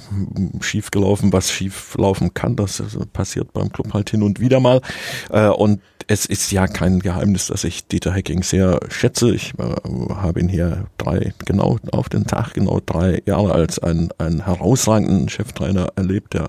[0.61, 2.55] schief gelaufen, was schief laufen kann.
[2.55, 4.81] Das passiert beim Club halt hin und wieder mal.
[5.29, 9.33] Äh, und es ist ja kein Geheimnis, dass ich Dieter Hecking sehr schätze.
[9.33, 14.09] Ich äh, habe ihn hier drei, genau auf den Tag, genau drei Jahre als einen,
[14.17, 16.47] einen herausragenden Cheftrainer erlebt, der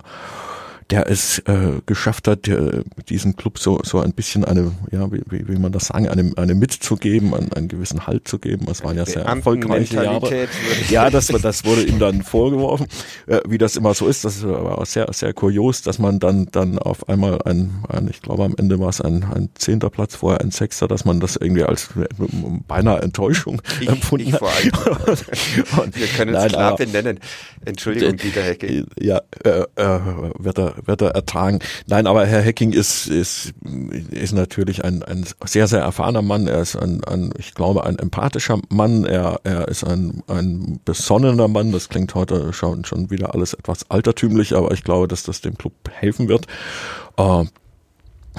[0.90, 5.22] der es äh, geschafft hat, äh, diesen Club so so ein bisschen eine, ja, wie,
[5.28, 8.66] wie wie man das sagen, eine, eine mitzugeben, einen, einen gewissen Halt zu geben.
[8.70, 10.48] Es waren ja sehr erfolgreiche Jahre.
[10.90, 12.86] Ja, das, das wurde ihm dann vorgeworfen,
[13.26, 14.24] äh, wie das immer so ist.
[14.24, 18.44] Das war sehr, sehr kurios, dass man dann dann auf einmal ein, ein ich glaube
[18.44, 21.64] am Ende war es ein, ein zehnter Platz, vorher ein Sechster, dass man das irgendwie
[21.64, 22.06] als äh,
[22.66, 24.44] beinahe Enttäuschung ich, empfunden ich hat.
[25.78, 27.20] Und, Wir können es klar benennen.
[27.64, 28.86] Entschuldigung, Dieter Hecke.
[29.00, 30.00] Ja, äh, äh,
[30.38, 31.58] wird er wird er ertragen.
[31.86, 33.52] Nein, aber Herr Hecking ist, ist,
[34.10, 36.46] ist natürlich ein, ein sehr, sehr erfahrener Mann.
[36.46, 39.04] Er ist ein, ein ich glaube, ein empathischer Mann.
[39.04, 41.72] Er, er ist ein, ein besonnener Mann.
[41.72, 45.56] Das klingt heute schon, schon wieder alles etwas altertümlich, aber ich glaube, dass das dem
[45.56, 46.46] Club helfen wird.
[47.16, 47.44] Äh,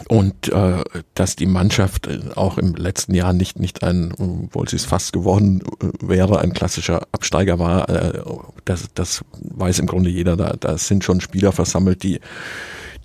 [0.10, 4.86] und äh, dass die Mannschaft auch im letzten Jahr nicht nicht ein, obwohl sie es
[4.86, 8.22] fast geworden äh, wäre, ein klassischer Absteiger war, äh,
[8.66, 10.36] das, das weiß im Grunde jeder.
[10.36, 12.20] Da, da sind schon Spieler versammelt, die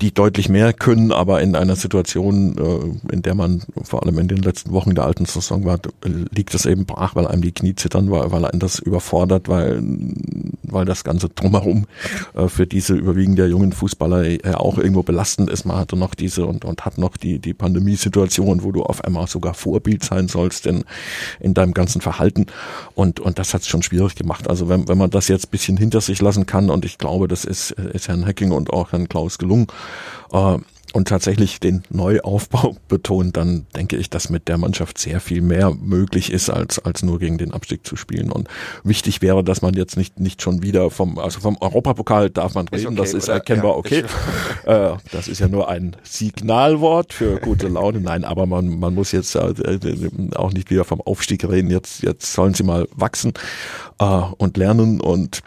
[0.00, 4.28] die deutlich mehr können, aber in einer Situation, äh, in der man vor allem in
[4.28, 7.74] den letzten Wochen der alten Saison war, liegt es eben brach, weil einem die Knie
[7.74, 9.82] zittern, weil, weil einen das überfordert, weil,
[10.62, 11.86] weil das Ganze drumherum
[12.34, 15.66] äh, für diese überwiegend der jungen Fußballer äh, auch irgendwo belastend ist.
[15.66, 19.26] Man hatte noch diese und, und hat noch die, die Pandemiesituation, wo du auf einmal
[19.26, 20.84] sogar Vorbild sein sollst in,
[21.40, 22.46] in deinem ganzen Verhalten.
[22.94, 24.48] Und, und das hat es schon schwierig gemacht.
[24.48, 27.44] Also wenn, wenn man das jetzt bisschen hinter sich lassen kann, und ich glaube, das
[27.44, 29.66] ist, ist Herrn Hacking und auch Herrn Klaus gelungen,
[30.32, 30.58] äh,
[30.92, 35.72] und tatsächlich den Neuaufbau betont, dann denke ich, dass mit der Mannschaft sehr viel mehr
[35.72, 38.32] möglich ist, als, als nur gegen den Abstieg zu spielen.
[38.32, 38.48] Und
[38.82, 42.66] wichtig wäre, dass man jetzt nicht, nicht schon wieder vom, also vom Europapokal darf man
[42.68, 43.34] reden, okay, das ist oder?
[43.34, 44.04] erkennbar ja, okay.
[44.66, 48.00] äh, das ist ja nur ein Signalwort für gute Laune.
[48.00, 49.54] Nein, aber man, man muss jetzt äh,
[50.34, 51.70] auch nicht wieder vom Aufstieg reden.
[51.70, 53.32] Jetzt, jetzt sollen sie mal wachsen
[54.00, 55.42] äh, und lernen und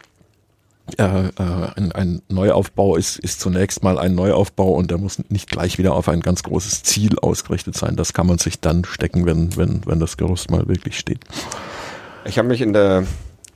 [0.98, 1.30] äh, äh,
[1.76, 5.94] ein, ein Neuaufbau ist, ist zunächst mal ein Neuaufbau und der muss nicht gleich wieder
[5.94, 7.96] auf ein ganz großes Ziel ausgerichtet sein.
[7.96, 11.20] Das kann man sich dann stecken, wenn, wenn, wenn das Gerüst mal wirklich steht.
[12.26, 13.04] Ich habe mich in der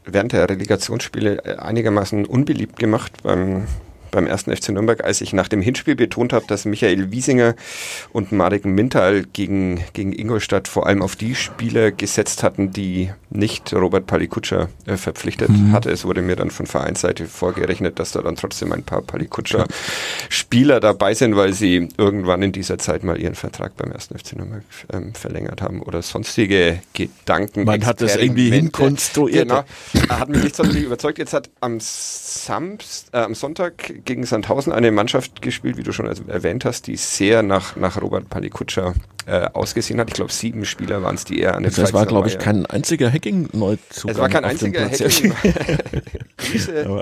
[0.05, 3.67] während der Relegationsspiele einigermaßen unbeliebt gemacht beim
[4.11, 7.55] beim ersten FC Nürnberg, als ich nach dem Hinspiel betont habe, dass Michael Wiesinger
[8.13, 13.73] und Marek Mintal gegen, gegen Ingolstadt vor allem auf die Spieler gesetzt hatten, die nicht
[13.73, 15.73] Robert Palikutscher äh, verpflichtet mhm.
[15.73, 15.91] hatte.
[15.91, 21.15] Es wurde mir dann von Vereinsseite vorgerechnet, dass da dann trotzdem ein paar Palikutscher-Spieler dabei
[21.15, 25.15] sind, weil sie irgendwann in dieser Zeit mal ihren Vertrag beim ersten FC Nürnberg ähm,
[25.15, 27.65] verlängert haben oder sonstige Gedanken.
[27.65, 29.49] Man hat das irgendwie hinkonstruiert.
[29.49, 29.65] Genau,
[30.09, 31.19] hat mich nicht sonderlich überzeugt.
[31.19, 36.07] Jetzt hat am, Samst, äh, am Sonntag gegen Sandhausen eine Mannschaft gespielt, wie du schon
[36.07, 38.95] erwähnt hast, die sehr nach, nach Robert Palikutscher
[39.27, 40.09] äh, ausgesehen hat.
[40.09, 42.67] Ich glaube, sieben Spieler waren es, die er an den Das war, glaube ich, kein
[42.67, 44.15] einziger Hacking-Neuzugang.
[44.15, 45.35] Es war kein einziger Hacking.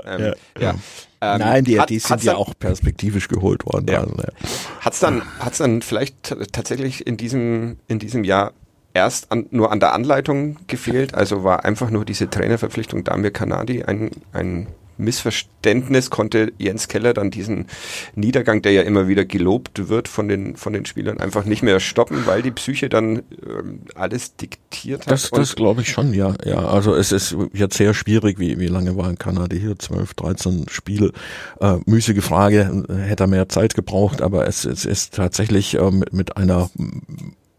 [0.05, 0.75] ähm, ja.
[1.19, 3.87] Ähm, Nein, die, hat, die sind ja dann, auch perspektivisch geholt worden.
[3.89, 4.01] Ja.
[4.01, 4.49] Also, ja.
[4.81, 8.53] Hat es dann, hat's dann vielleicht tatsächlich in diesem, in diesem Jahr
[8.93, 11.13] erst an, nur an der Anleitung gefehlt?
[11.13, 17.31] Also war einfach nur diese Trainerverpflichtung Damir Kanadi ein, ein Missverständnis konnte Jens Keller dann
[17.31, 17.67] diesen
[18.15, 21.79] Niedergang, der ja immer wieder gelobt wird von den, von den Spielern, einfach nicht mehr
[21.79, 25.11] stoppen, weil die Psyche dann ähm, alles diktiert hat.
[25.11, 26.33] Das, das glaube ich schon, ja.
[26.45, 26.57] ja.
[26.57, 29.77] Also es ist jetzt sehr schwierig, wie, wie lange war in Kanada hier?
[29.77, 31.11] 12, 13 Spiele.
[31.59, 36.13] Äh, müßige Frage, hätte er mehr Zeit gebraucht, aber es, es ist tatsächlich äh, mit,
[36.13, 36.69] mit einer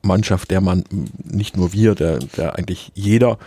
[0.03, 0.85] Mannschaft, der man
[1.25, 3.39] nicht nur wir, der, der eigentlich jeder,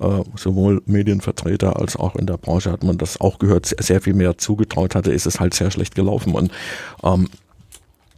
[0.00, 4.14] äh, sowohl Medienvertreter als auch in der Branche hat man das auch gehört, sehr viel
[4.14, 6.34] mehr zugetraut hatte, ist es halt sehr schlecht gelaufen.
[6.34, 6.52] Und
[7.02, 7.28] ähm,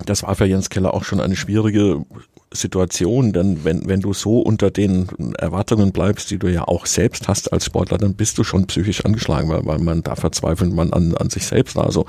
[0.04, 2.04] das war für Jens Keller auch schon eine schwierige
[2.52, 5.06] Situation, denn wenn, wenn du so unter den
[5.38, 9.04] Erwartungen bleibst, die du ja auch selbst hast als Sportler, dann bist du schon psychisch
[9.04, 11.78] angeschlagen, weil, weil man da verzweifelt man an, an sich selbst.
[11.78, 12.06] Also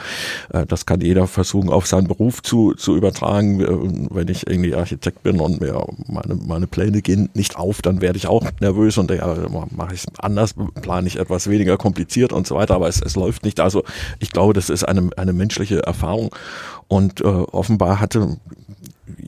[0.52, 3.62] äh, das kann jeder versuchen, auf seinen Beruf zu, zu übertragen.
[3.62, 8.02] Äh, wenn ich irgendwie Architekt bin und mir meine, meine Pläne gehen nicht auf, dann
[8.02, 9.36] werde ich auch nervös und ja,
[9.76, 13.46] mache ich anders, plane ich etwas weniger kompliziert und so weiter, aber es, es läuft
[13.46, 13.60] nicht.
[13.60, 13.84] Also
[14.20, 16.32] ich glaube, das ist eine, eine menschliche Erfahrung
[16.88, 18.38] und äh, offenbar hatte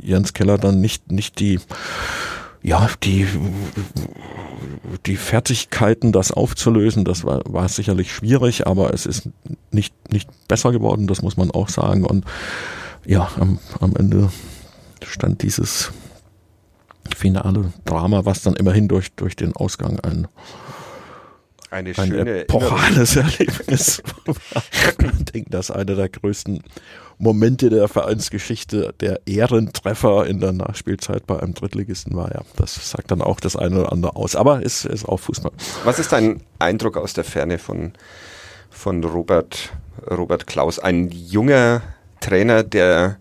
[0.01, 1.59] Jens Keller dann nicht, nicht die,
[2.61, 3.27] ja, die,
[5.05, 9.29] die Fertigkeiten, das aufzulösen, das war, war sicherlich schwierig, aber es ist
[9.71, 12.05] nicht, nicht besser geworden, das muss man auch sagen.
[12.05, 12.25] Und
[13.05, 14.31] ja, am, am Ende
[15.03, 15.91] stand dieses
[17.15, 20.27] finale Drama, was dann immerhin durch, durch den Ausgang ein,
[21.73, 24.01] eine ein schöne epochales Erlebnis
[25.19, 26.63] ich denke, das ist einer der größten
[27.17, 32.33] Momente der Vereinsgeschichte der Ehrentreffer in der Nachspielzeit bei einem Drittligisten war.
[32.33, 34.35] Ja, das sagt dann auch das eine oder andere aus.
[34.35, 35.51] Aber es ist auch Fußball.
[35.83, 37.93] Was ist dein Eindruck aus der Ferne von,
[38.69, 39.71] von Robert,
[40.09, 40.79] Robert Klaus?
[40.79, 41.81] Ein junger
[42.19, 43.17] Trainer, der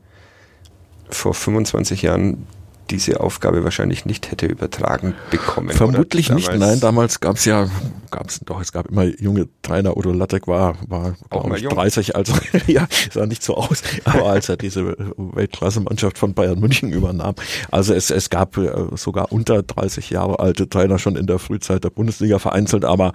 [1.09, 2.47] vor 25 Jahren
[2.91, 5.71] diese Aufgabe wahrscheinlich nicht hätte übertragen bekommen.
[5.71, 7.69] Vermutlich nicht, nein, damals gab es ja,
[8.13, 11.67] gab es doch, es gab immer junge Trainer, Udo Lattek war, war auch mal ich,
[11.67, 12.35] 30, also
[12.69, 17.35] ja, sah nicht so aus, aber als er diese Weltklasse-Mannschaft von Bayern München übernahm,
[17.71, 21.83] also es, es gab äh, sogar unter 30 Jahre alte Trainer schon in der Frühzeit
[21.83, 23.13] der Bundesliga vereinzelt, aber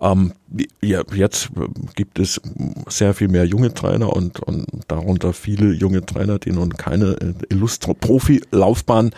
[0.00, 0.32] ähm,
[0.80, 1.50] ja, jetzt
[1.94, 2.40] gibt es
[2.88, 7.16] sehr viel mehr junge Trainer und, und darunter viele junge Trainer, die nun keine
[7.50, 9.10] illustre Profilaufbahn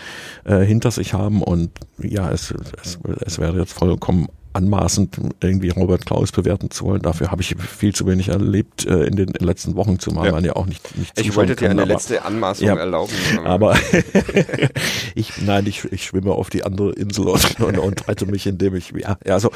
[0.44, 6.06] äh, hinter sich haben und ja, es, es, es wäre jetzt vollkommen anmaßend, irgendwie Robert
[6.06, 7.02] Klaus bewerten zu wollen.
[7.02, 10.32] Dafür habe ich viel zu wenig erlebt äh, in den letzten Wochen, zumal ja.
[10.32, 13.12] man ja auch nicht, nicht Ich wollte dir eine aber, letzte Anmaßung ja, erlauben.
[13.44, 13.76] Aber
[15.14, 18.74] ich, nein, ich, ich schwimme auf die andere Insel und, und, und rette mich, indem
[18.74, 19.50] ich, ja, also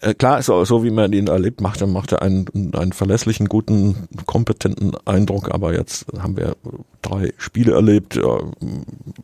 [0.00, 3.48] äh, klar, so, so wie man ihn erlebt, macht er, macht er einen, einen verlässlichen,
[3.48, 6.56] guten, kompetenten Eindruck, aber jetzt haben wir
[7.02, 8.22] drei Spiele erlebt äh,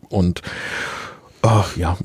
[0.08, 0.42] und
[1.42, 1.96] ach, ja,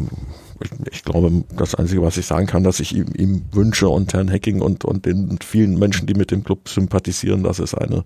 [0.91, 4.27] ich glaube, das Einzige, was ich sagen kann, dass ich ihm, ihm wünsche und Herrn
[4.27, 8.03] Hecking und, und den vielen Menschen, die mit dem Club sympathisieren, dass es eine,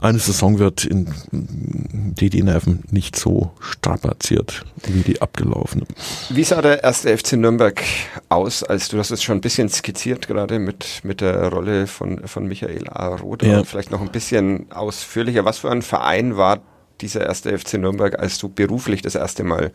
[0.00, 5.86] eine Saison wird, in, die die Nerven nicht so strapaziert wie die abgelaufene.
[6.30, 7.82] Wie sah der erste FC Nürnberg
[8.28, 12.26] aus, als du das jetzt schon ein bisschen skizziert, gerade mit, mit der Rolle von,
[12.26, 13.14] von Michael A.
[13.16, 13.46] Roder?
[13.46, 13.64] Ja.
[13.64, 15.44] Vielleicht noch ein bisschen ausführlicher.
[15.44, 16.60] Was für ein Verein war
[17.00, 19.72] dieser erste FC Nürnberg, als du beruflich das erste Mal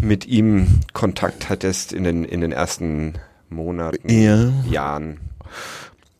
[0.00, 3.14] mit ihm Kontakt hattest in den, in den ersten
[3.48, 4.52] Monaten, ja.
[4.68, 5.18] Jahren.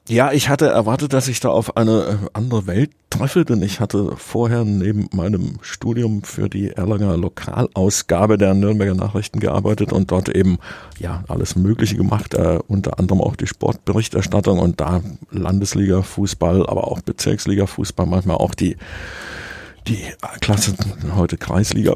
[0.09, 3.79] Ja, ich hatte erwartet, dass ich da auf eine äh, andere Welt treffe, denn ich
[3.79, 10.29] hatte vorher neben meinem Studium für die Erlanger Lokalausgabe der Nürnberger Nachrichten gearbeitet und dort
[10.29, 10.59] eben
[10.99, 16.89] ja alles Mögliche gemacht, äh, unter anderem auch die Sportberichterstattung und da Landesliga Fußball, aber
[16.89, 18.77] auch Bezirksliga Fußball, manchmal auch die
[19.87, 20.05] die
[20.41, 20.75] Klasse
[21.15, 21.95] heute Kreisliga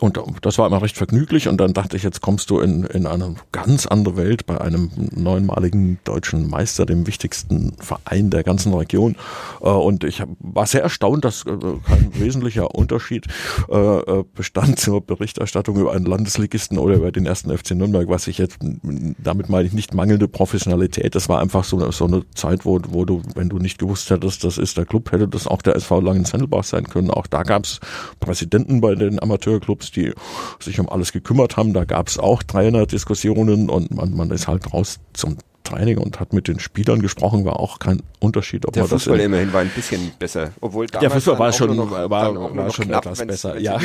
[0.00, 3.06] und das war immer recht vergnüglich und dann dachte ich, jetzt kommst du in, in
[3.06, 9.16] eine ganz andere Welt bei einem neunmaligen deutschen Meister, dem wichtigsten Verein der ganzen Region.
[9.62, 13.26] Äh, und ich war sehr erstaunt, dass äh, kein wesentlicher Unterschied
[13.68, 18.38] äh, bestand zur Berichterstattung über einen Landesligisten oder über den ersten FC Nürnberg, was ich
[18.38, 21.14] jetzt, damit meine ich nicht mangelnde Professionalität.
[21.14, 24.44] Das war einfach so, so eine Zeit, wo, wo du, wenn du nicht gewusst hättest,
[24.44, 27.10] das ist der Club, hätte das auch der SV Langenzendelbach sein können.
[27.10, 27.80] Auch da gab es
[28.20, 30.12] Präsidenten bei den Amateurclubs, Clubs, die
[30.60, 31.72] sich um alles gekümmert haben.
[31.72, 36.32] Da gab es auch Trainerdiskussionen und man, man ist halt raus zum Training und hat
[36.32, 38.66] mit den Spielern gesprochen, war auch kein Unterschied.
[38.66, 42.08] Ob der Fußball immerhin war ein bisschen besser, obwohl der Fußball war schon, noch, war,
[42.08, 43.58] war, war schon knapp, etwas besser.
[43.58, 43.80] Ja.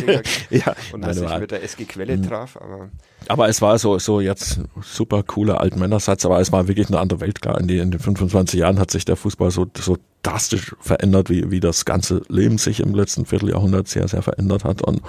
[0.50, 2.26] ja, und dass sich mit der SG Quelle mh.
[2.26, 2.56] traf.
[2.56, 2.88] Aber,
[3.28, 7.20] aber es war so so jetzt super cooler Altmännersatz, aber es war wirklich eine andere
[7.20, 7.60] Welt klar.
[7.60, 11.50] In, die, in den 25 Jahren hat sich der Fußball so so drastisch verändert, wie
[11.50, 15.00] wie das ganze Leben sich im letzten Vierteljahrhundert sehr sehr verändert hat und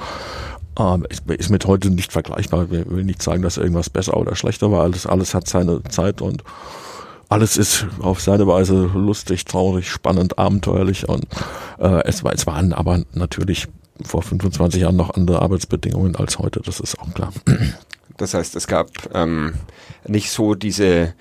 [0.80, 2.68] ähm, ist mit heute nicht vergleichbar.
[2.72, 4.84] Ich will nicht sagen, dass irgendwas besser oder schlechter war.
[4.84, 6.44] Alles, alles hat seine Zeit und
[7.30, 11.26] alles ist auf seine Weise lustig, traurig, spannend, abenteuerlich und
[11.80, 13.68] äh, es, war, es waren aber natürlich
[14.02, 17.34] vor 25 Jahren noch andere Arbeitsbedingungen als heute, das ist auch klar.
[18.18, 19.56] Das heißt, es gab ähm,
[20.08, 21.14] nicht so diese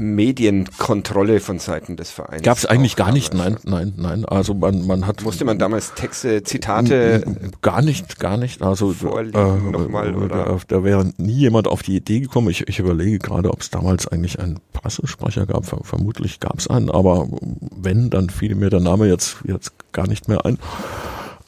[0.00, 2.42] Medienkontrolle von Seiten des Vereins.
[2.42, 4.24] Gab es eigentlich gar nicht, nein, nein, nein.
[4.24, 5.22] Also man, man hat.
[5.22, 7.24] Musste man damals Texte, Zitate?
[7.62, 8.62] Gar nicht, gar nicht.
[8.62, 10.58] Also äh, nochmal, oder?
[10.68, 12.50] Da, wäre nie jemand auf die Idee gekommen.
[12.50, 15.64] Ich, ich überlege gerade, ob es damals eigentlich einen Pressesprecher gab.
[15.66, 17.28] Vermutlich gab es einen, aber
[17.76, 20.58] wenn, dann fiel mir der Name jetzt, jetzt gar nicht mehr ein.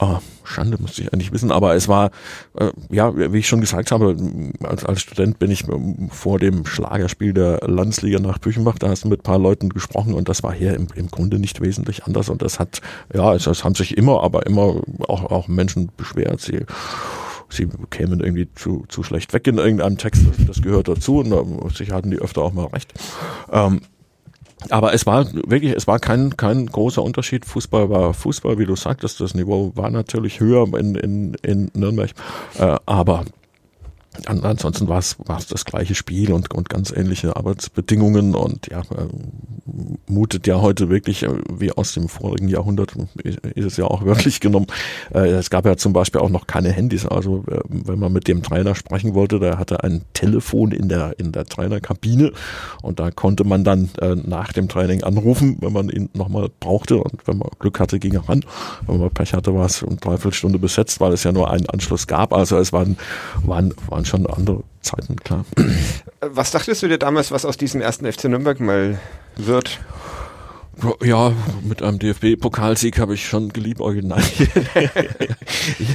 [0.02, 2.10] Ah, Schande, müsste ich eigentlich wissen, aber es war,
[2.56, 4.16] äh, ja, wie ich schon gesagt habe,
[4.62, 9.04] als, als Student bin ich ähm, vor dem Schlagerspiel der Landesliga nach Büchenbach, da hast
[9.04, 12.04] du mit ein paar Leuten gesprochen und das war hier im, im Grunde nicht wesentlich
[12.04, 12.30] anders.
[12.30, 12.80] Und das hat,
[13.12, 16.64] ja, es, es haben sich immer, aber immer auch, auch Menschen beschwert, sie
[17.50, 21.18] sie kämen irgendwie zu, zu schlecht weg in irgendeinem Text, das, gehört dazu.
[21.18, 22.94] Und äh, sicher hatten die öfter auch mal recht.
[23.52, 23.80] Ähm,
[24.68, 27.46] aber es war wirklich, es war kein, kein großer Unterschied.
[27.46, 29.20] Fußball war Fußball, wie du sagtest.
[29.20, 32.10] Das Niveau war natürlich höher in, in, in Nürnberg.
[32.58, 33.24] Äh, aber
[34.26, 35.16] ansonsten war es
[35.48, 39.08] das gleiche Spiel und, und ganz ähnliche Arbeitsbedingungen und ja, äh,
[40.06, 44.40] mutet ja heute wirklich äh, wie aus dem vorigen Jahrhundert, ist es ja auch wirklich
[44.40, 44.66] genommen.
[45.14, 48.42] Äh, es gab ja zum Beispiel auch noch keine Handys, also wenn man mit dem
[48.42, 52.32] Trainer sprechen wollte, der hatte ein Telefon in der, in der Trainerkabine
[52.82, 53.90] und da konnte man dann
[54.24, 58.14] nach dem Training anrufen, wenn man ihn nochmal brauchte und wenn man Glück hatte, ging
[58.14, 58.44] er ran.
[58.86, 61.68] Wenn man Pech hatte, war es um dreiviertel Stunde besetzt, weil es ja nur einen
[61.68, 62.32] Anschluss gab.
[62.32, 62.96] Also es waren,
[63.44, 65.44] waren waren schon andere Zeiten, klar.
[66.20, 68.98] Was dachtest du dir damals, was aus diesem ersten FC Nürnberg mal
[69.36, 69.80] wird?
[71.02, 74.04] Ja, mit einem DFB-Pokalsieg habe ich schon geliebäugelt.
[74.08, 74.22] Nein.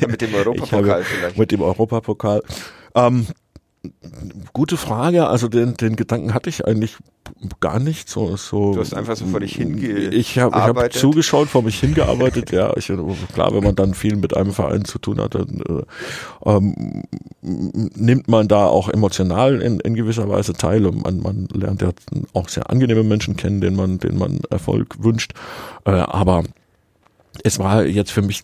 [0.02, 1.38] ja, mit dem Europapokal vielleicht.
[1.38, 2.44] Mit dem Europapokal.
[2.94, 3.28] Ähm,
[4.54, 5.28] gute Frage.
[5.28, 6.98] Also den, den Gedanken hatte ich eigentlich
[7.60, 8.10] gar nicht.
[8.10, 8.74] So, so.
[8.74, 10.14] Du hast einfach so vor dich hingearbeitet.
[10.14, 12.52] Ich habe hab zugeschaut, vor mich hingearbeitet.
[12.52, 12.92] ja, ich,
[13.34, 17.04] klar, wenn man dann viel mit einem Verein zu tun hat, dann äh, ähm,
[17.42, 20.86] nimmt man da auch emotional in, in gewisser Weise teil.
[20.86, 21.92] Und man, man lernt ja
[22.34, 25.34] auch sehr angenehme Menschen kennen, denen man, denen man Erfolg wünscht.
[25.86, 26.44] Äh, aber
[27.44, 28.44] es war jetzt für mich,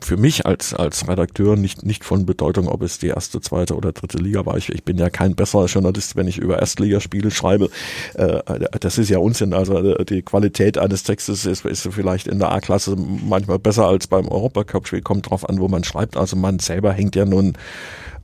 [0.00, 3.92] für mich als, als Redakteur nicht, nicht von Bedeutung, ob es die erste, zweite oder
[3.92, 4.56] dritte Liga war.
[4.56, 7.70] Ich, ich bin ja kein besserer Journalist, wenn ich über Erstligaspiele schreibe.
[8.14, 8.40] Äh,
[8.80, 9.52] das ist ja Unsinn.
[9.54, 14.06] Also äh, die Qualität eines Textes ist, ist vielleicht in der A-Klasse manchmal besser als
[14.06, 15.02] beim Europacup-Spiel.
[15.02, 16.16] Kommt drauf an, wo man schreibt.
[16.16, 17.54] Also man selber hängt ja nun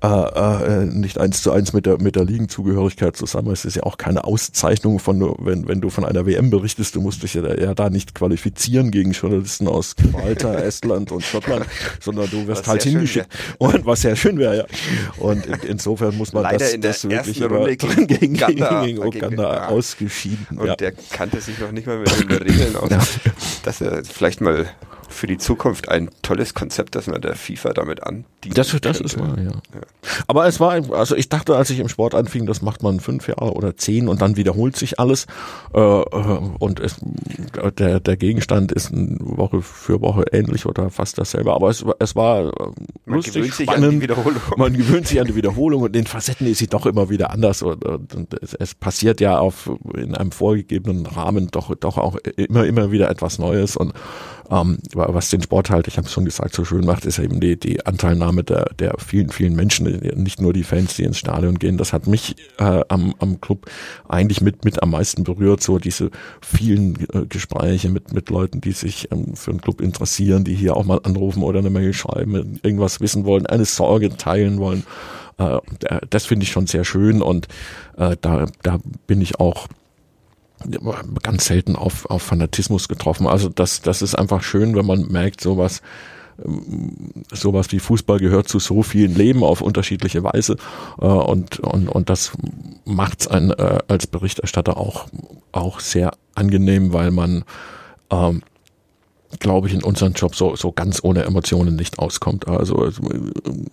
[0.02, 3.50] äh, äh, nicht eins zu eins mit der mit der Ligenzugehörigkeit zusammen.
[3.52, 7.00] Es ist ja auch keine Auszeichnung von, wenn wenn du von einer WM berichtest, du
[7.00, 11.66] musst dich ja, ja da nicht qualifizieren gegen Journalisten aus Malta, Estland und Schottland,
[12.00, 13.28] sondern du wirst was halt hingeschickt.
[13.58, 14.64] Und was sehr schön wäre, ja.
[15.18, 18.84] Und in, insofern muss man Leider das, in der das wirklich Runde gegen, gegen Uganda,
[18.84, 20.58] gegen Uganda ausgeschieden.
[20.58, 20.76] Und ja.
[20.76, 22.90] der kannte sich noch nicht mal mit den Regeln aus.
[22.90, 23.00] Ja.
[23.62, 24.66] Dass er vielleicht mal
[25.14, 28.24] für die Zukunft ein tolles Konzept, dass man der FIFA damit an.
[28.54, 29.44] Das, das ist wahr, ja.
[29.44, 29.80] ja.
[30.26, 33.28] Aber es war, also ich dachte, als ich im Sport anfing, das macht man fünf
[33.28, 35.26] Jahre oder zehn und dann wiederholt sich alles.
[35.72, 36.96] Äh, und es,
[37.78, 41.52] der, der Gegenstand ist Woche für Woche ähnlich oder fast dasselbe.
[41.54, 42.52] Aber es, es war
[43.06, 43.84] man lustig, gewöhnt sich spannend.
[43.84, 44.40] an die Wiederholung.
[44.56, 47.62] Man gewöhnt sich an die Wiederholung und in Facetten ist sie doch immer wieder anders.
[47.62, 52.16] Und, und, und es, es passiert ja auf in einem vorgegebenen Rahmen doch, doch auch
[52.36, 53.76] immer, immer wieder etwas Neues.
[53.76, 53.94] Und
[54.50, 57.40] ähm, was den Sport halt, ich habe es schon gesagt, so schön macht, ist eben
[57.40, 59.84] die, die Anteilnahme der, der vielen, vielen Menschen,
[60.16, 61.78] nicht nur die Fans, die ins Stadion gehen.
[61.78, 63.66] Das hat mich äh, am, am Club
[64.08, 68.72] eigentlich mit, mit am meisten berührt, so diese vielen äh, Gespräche mit, mit Leuten, die
[68.72, 72.60] sich ähm, für den Club interessieren, die hier auch mal anrufen oder eine Mail schreiben,
[72.62, 74.84] irgendwas wissen wollen, eine Sorge teilen wollen.
[75.38, 75.58] Äh,
[76.10, 77.48] das finde ich schon sehr schön und
[77.96, 79.68] äh, da, da bin ich auch
[81.22, 83.26] ganz selten auf, auf Fanatismus getroffen.
[83.26, 85.82] Also das, das ist einfach schön, wenn man merkt, sowas,
[87.32, 90.56] sowas wie Fußball gehört zu so vielen Leben auf unterschiedliche Weise
[90.96, 92.32] und und und das
[92.84, 95.06] macht's einen äh, als Berichterstatter auch
[95.52, 97.44] auch sehr angenehm, weil man
[98.10, 98.42] ähm,
[99.40, 102.48] glaube ich, in unserem Job so, so ganz ohne Emotionen nicht auskommt.
[102.48, 102.90] Also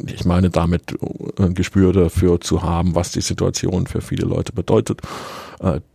[0.07, 0.95] ich meine damit
[1.37, 5.01] ein Gespür dafür zu haben, was die Situation für viele Leute bedeutet,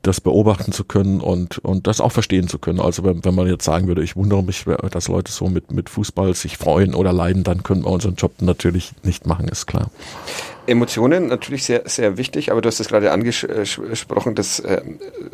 [0.02, 2.80] das beobachten zu können und, und das auch verstehen zu können.
[2.80, 5.90] Also wenn, wenn man jetzt sagen würde, ich wundere mich, dass Leute so mit, mit
[5.90, 9.90] Fußball sich freuen oder leiden, dann können wir unseren Job natürlich nicht machen, ist klar.
[10.66, 14.82] Emotionen natürlich sehr, sehr wichtig, aber du hast es gerade angesprochen, das äh,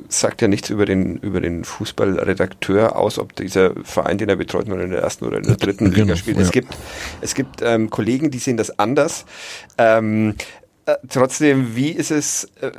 [0.08, 4.68] sagt ja nichts über den, über den Fußballredakteur aus, ob dieser Verein, den er betreut,
[4.68, 6.36] nur in der ersten oder in der dritten Genau, Liga spielt.
[6.36, 6.42] ja.
[6.42, 6.76] Es gibt,
[7.20, 9.24] es gibt ähm, Kollegen, die sehen das anders.
[9.78, 10.34] Ähm,
[10.86, 12.70] äh, trotzdem, wie ist es, äh,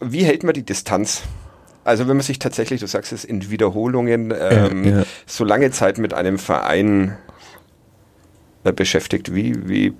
[0.00, 1.22] wie hält man die Distanz?
[1.84, 5.04] Also wenn man sich tatsächlich, du sagst es, in Wiederholungen ähm, Ja, ja.
[5.26, 7.16] so lange Zeit mit einem Verein
[8.62, 9.94] beschäftigt, wie, wie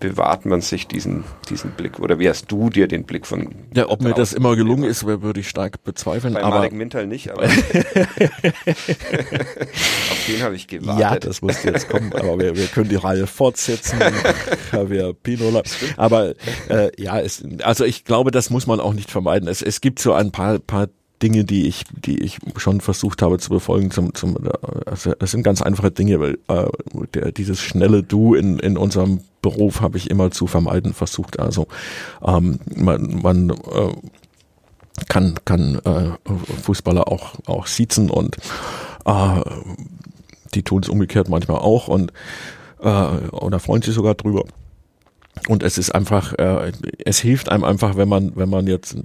[0.00, 2.00] bewahrt man sich diesen, diesen Blick?
[2.00, 5.06] Oder wie hast du dir den Blick von Ja, ob mir das immer gelungen ist,
[5.06, 6.34] würde ich stark bezweifeln.
[6.34, 7.50] Bei aber Marek Mintal nicht, aber auf
[10.26, 11.00] den habe ich gewartet.
[11.00, 14.00] Ja, das musste jetzt kommen, aber wir, wir können die Reihe fortsetzen.
[14.72, 15.62] Javier Pinola.
[15.96, 16.34] Aber
[16.68, 19.48] äh, ja, es, also ich glaube, das muss man auch nicht vermeiden.
[19.48, 20.88] Es, es gibt so ein paar, paar
[21.22, 23.90] Dinge, die ich, die ich schon versucht habe zu befolgen.
[23.90, 24.36] Zum, zum,
[24.86, 26.68] also es sind ganz einfache Dinge, weil äh,
[27.14, 31.38] der, dieses schnelle Du in, in unserem Beruf habe ich immer zu vermeiden versucht.
[31.38, 31.66] Also
[32.26, 33.92] ähm, man, man äh,
[35.08, 36.10] kann, kann äh,
[36.62, 38.36] Fußballer auch, auch siezen und
[39.04, 39.40] äh,
[40.54, 42.12] die tun es umgekehrt manchmal auch und
[42.80, 44.44] äh, oder freuen sich sogar drüber.
[45.48, 46.72] Und es ist einfach, äh,
[47.04, 48.96] es hilft einem einfach, wenn man, wenn man jetzt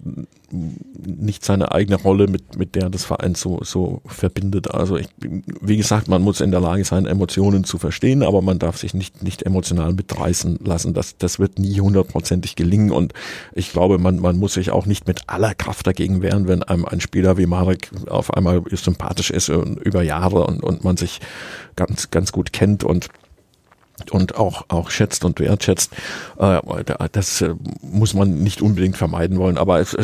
[0.52, 4.72] nicht seine eigene Rolle mit, mit der des Vereins so, so verbindet.
[4.72, 8.60] Also ich, wie gesagt, man muss in der Lage sein, Emotionen zu verstehen, aber man
[8.60, 10.94] darf sich nicht, nicht emotional mitreißen lassen.
[10.94, 13.14] Das, das wird nie hundertprozentig gelingen und
[13.54, 16.86] ich glaube, man, man muss sich auch nicht mit aller Kraft dagegen wehren, wenn einem
[16.86, 21.20] ein Spieler wie Marek auf einmal sympathisch ist und über Jahre und, und man sich
[21.76, 23.10] ganz, ganz gut kennt und
[24.12, 25.94] und auch auch schätzt und wertschätzt.
[26.38, 26.60] Äh,
[27.12, 29.96] das äh, muss man nicht unbedingt vermeiden wollen, aber es,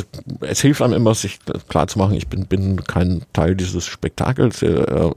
[0.41, 4.61] es, hilft einem immer, sich klar zu machen, ich bin bin kein Teil dieses Spektakels.
[4.61, 5.11] Äh,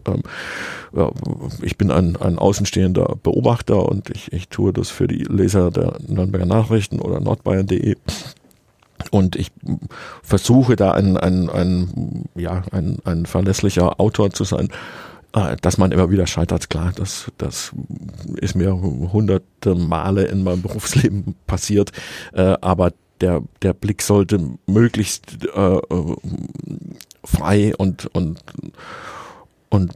[1.63, 5.99] ich bin ein, ein außenstehender Beobachter und ich, ich tue das für die Leser der
[6.07, 7.97] Nürnberger Nachrichten oder nordbayern.de.
[9.11, 9.51] Und ich
[10.23, 14.69] versuche da ein, ein, ein, ja, ein, ein verlässlicher Autor zu sein.
[15.35, 17.73] Äh, Dass man immer wieder scheitert, klar, das, das
[18.41, 21.93] ist mir hunderte Male in meinem Berufsleben passiert.
[22.33, 25.79] Äh, Aber der, der Blick sollte möglichst äh,
[27.25, 28.41] frei und, und,
[29.71, 29.93] und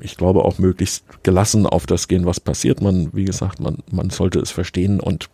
[0.00, 2.80] ich glaube auch möglichst gelassen auf das gehen, was passiert.
[2.80, 5.28] Man, wie gesagt, man, man sollte es verstehen und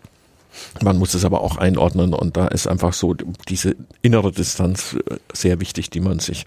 [0.82, 3.14] man muss es aber auch einordnen und da ist einfach so
[3.48, 6.44] diese innere Distanz äh, sehr wichtig, die man sich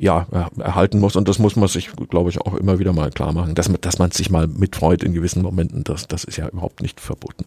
[0.00, 0.26] ja,
[0.58, 1.16] erhalten muss.
[1.16, 3.80] Und das muss man sich, glaube ich, auch immer wieder mal klar machen, dass man,
[3.80, 5.84] dass man sich mal mitfreut in gewissen Momenten.
[5.84, 7.44] Das, das ist ja überhaupt nicht verboten.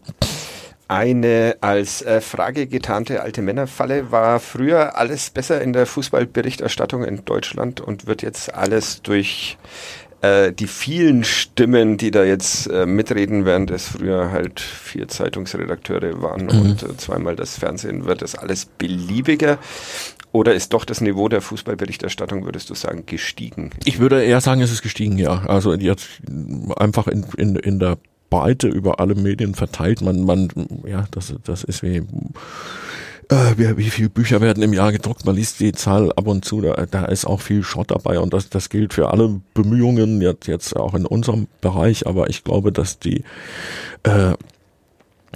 [0.86, 7.24] Eine als äh, Frage getarnte alte Männerfalle war früher alles besser in der Fußballberichterstattung in
[7.24, 9.56] Deutschland und wird jetzt alles durch
[10.24, 16.22] äh, die vielen Stimmen, die da jetzt äh, mitreden, während es früher halt vier Zeitungsredakteure
[16.22, 16.60] waren mhm.
[16.60, 19.58] und äh, zweimal das Fernsehen, wird das alles beliebiger.
[20.32, 23.70] Oder ist doch das Niveau der Fußballberichterstattung, würdest du sagen, gestiegen?
[23.84, 25.44] Ich würde eher sagen, es ist gestiegen, ja.
[25.46, 26.08] Also jetzt
[26.76, 27.98] einfach in, in, in der
[28.30, 30.00] Breite über alle Medien verteilt.
[30.00, 30.48] Man, man,
[30.86, 32.02] ja, das, das ist wie,
[33.28, 35.24] äh, wie, viele Bücher werden im Jahr gedruckt?
[35.24, 38.32] Man liest die Zahl ab und zu, da, da ist auch viel Schrott dabei und
[38.32, 42.72] das, das gilt für alle Bemühungen, jetzt, jetzt auch in unserem Bereich, aber ich glaube,
[42.72, 43.24] dass die,
[44.02, 44.32] äh,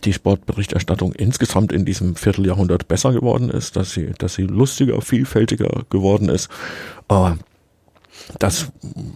[0.05, 5.83] die Sportberichterstattung insgesamt in diesem Vierteljahrhundert besser geworden ist, dass sie, dass sie lustiger, vielfältiger
[5.91, 6.49] geworden ist.
[7.09, 7.33] Äh,
[8.39, 8.71] dass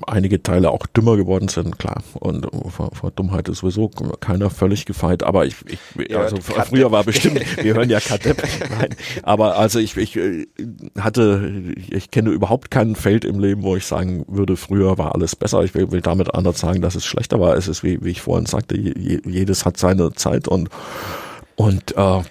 [0.07, 2.03] einige Teile auch dümmer geworden sind, klar.
[2.15, 5.23] Und vor, vor Dummheit ist sowieso keiner völlig gefeit.
[5.23, 8.43] Aber ich, ich ja, also früher war bestimmt, wir hören ja Kadepp.
[8.79, 8.95] Nein.
[9.23, 10.47] Aber also ich, ich äh,
[10.99, 15.37] hatte, ich kenne überhaupt kein Feld im Leben, wo ich sagen würde, früher war alles
[15.37, 15.63] besser.
[15.63, 17.57] Ich will, will damit anders sagen, dass es schlechter war.
[17.57, 20.69] Es ist, wie, wie ich vorhin sagte, jedes hat seine Zeit und
[21.55, 22.23] und äh,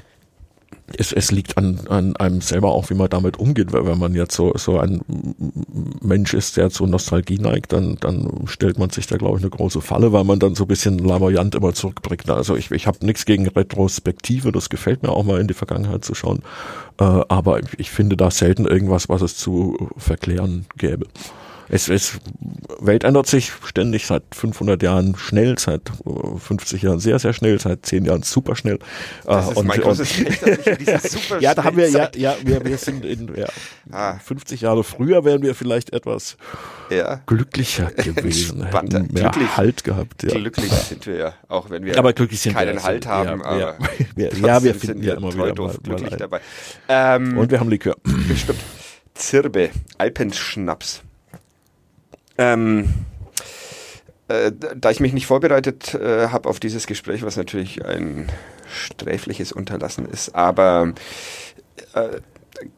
[0.97, 3.73] es, es liegt an, an einem selber auch, wie man damit umgeht.
[3.73, 5.01] Weil wenn man jetzt so, so ein
[6.01, 9.49] Mensch ist, der zu Nostalgie neigt, dann, dann stellt man sich da, glaube ich, eine
[9.49, 12.29] große Falle, weil man dann so ein bisschen lamoyant immer zurückbringt.
[12.29, 16.05] Also ich, ich habe nichts gegen Retrospektive, das gefällt mir auch mal in die Vergangenheit
[16.05, 16.41] zu schauen.
[16.99, 21.07] Äh, aber ich finde da selten irgendwas, was es zu verklären gäbe
[21.71, 22.19] es, es,
[22.79, 27.85] Welt ändert sich ständig seit 500 Jahren schnell, seit 50 Jahren sehr, sehr schnell, seit
[27.85, 28.77] 10 Jahren super schnell.
[29.23, 33.05] Das ist und, mein großes und, Ja, da haben wir, ja, ja, wir, wir sind
[33.05, 33.47] in ja,
[33.91, 34.19] ah.
[34.19, 36.35] 50 Jahre früher wären wir vielleicht etwas
[36.89, 37.21] ja.
[37.25, 40.23] glücklicher gewesen, hätten mehr glücklich, Halt gehabt.
[40.23, 40.31] Ja.
[40.31, 43.39] Glücklich sind wir ja, auch wenn wir aber glücklich sind keinen wir, Halt haben.
[43.39, 46.41] Ja, aber wir, ja, wir finden ja immer wieder mal, glücklich mal dabei.
[46.89, 47.95] Ähm, und wir haben Likör.
[48.27, 48.59] Bestimmt.
[49.13, 51.03] Zirbe, Alpenschnaps.
[52.37, 52.89] Ähm,
[54.27, 58.29] äh, da ich mich nicht vorbereitet äh, habe auf dieses Gespräch, was natürlich ein
[58.73, 60.93] sträfliches Unterlassen ist, aber
[61.93, 62.21] äh,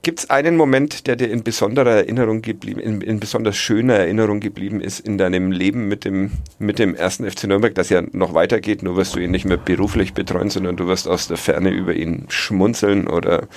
[0.02, 4.40] Gibt es einen Moment, der dir in besonderer Erinnerung geblieben, in, in, besonders schöner Erinnerung
[4.40, 8.34] geblieben ist in deinem Leben mit dem, mit dem ersten FC Nürnberg, das ja noch
[8.34, 11.70] weitergeht, nur wirst du ihn nicht mehr beruflich betreuen, sondern du wirst aus der Ferne
[11.70, 13.48] über ihn schmunzeln oder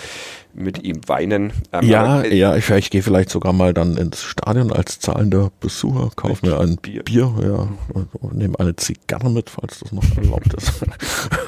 [0.56, 1.52] mit ihm weinen.
[1.72, 5.52] Ähm, ja, äh, ja, ich, ich gehe vielleicht sogar mal dann ins Stadion als zahlender
[5.60, 9.92] Besucher, kaufe mir ein Bier, Bier ja, und, und nehme eine Zigarre mit, falls das
[9.92, 10.72] noch erlaubt ist.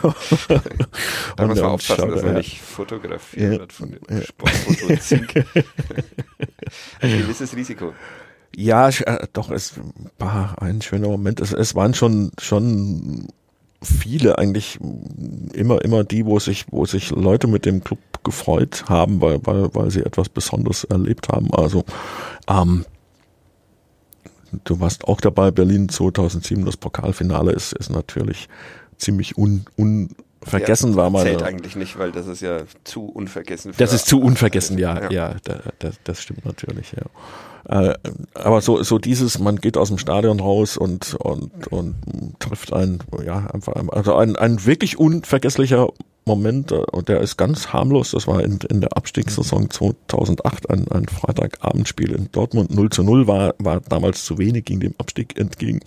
[1.36, 4.22] da muss man aufpassen, dass man nicht fotografiert ja, wird von dem ja.
[4.22, 4.88] Sportfoto
[7.00, 7.94] Ein gewisses Risiko.
[8.54, 9.74] Ja, äh, doch, es
[10.18, 11.40] war ein schöner Moment.
[11.40, 13.28] Es, es waren schon, schon
[13.82, 14.78] viele eigentlich
[15.52, 19.74] immer, immer die, wo sich, wo sich Leute mit dem Club gefreut haben, weil, weil,
[19.74, 21.52] weil sie etwas Besonderes erlebt haben.
[21.52, 21.84] Also,
[22.48, 22.84] ähm,
[24.64, 28.48] du warst auch dabei, Berlin 2007, das Pokalfinale ist, ist natürlich
[28.96, 31.24] ziemlich un, unvergessen ja, war mal.
[31.24, 33.72] Zählt eigentlich nicht, weil das ist ja zu unvergessen.
[33.76, 35.36] Das ist zu unvergessen, ja, ja, ja,
[35.78, 37.04] das, das stimmt natürlich, ja.
[37.68, 37.94] Äh,
[38.34, 41.94] aber so, so dieses, man geht aus dem Stadion raus und, und, und
[42.38, 45.88] trifft einen, ja, einfach, also ein, ein wirklich unvergesslicher
[46.28, 50.86] Moment, äh, und der ist ganz harmlos, das war in, in der Abstiegssaison 2008 ein,
[50.88, 55.38] ein Freitagabendspiel in Dortmund 0 zu 0, war, war damals zu wenig, ging dem Abstieg
[55.38, 55.80] entgegen.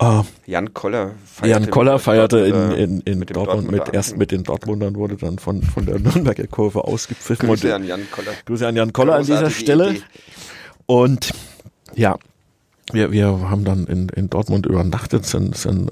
[0.00, 4.30] Uh, Jan Koller feierte, Jan Koller feierte in, in, in mit Dortmund mit erst mit
[4.30, 7.48] den Dortmundern wurde dann von von der Nürnberger Kurve ausgepfiffen.
[7.48, 8.30] Grüße an Jan Koller.
[8.44, 9.90] Grüße an Jan Koller an dieser Stelle.
[9.90, 10.02] Idee.
[10.86, 11.32] Und
[11.96, 12.16] ja,
[12.92, 15.90] wir, wir haben dann in, in Dortmund übernachtet, sind, sind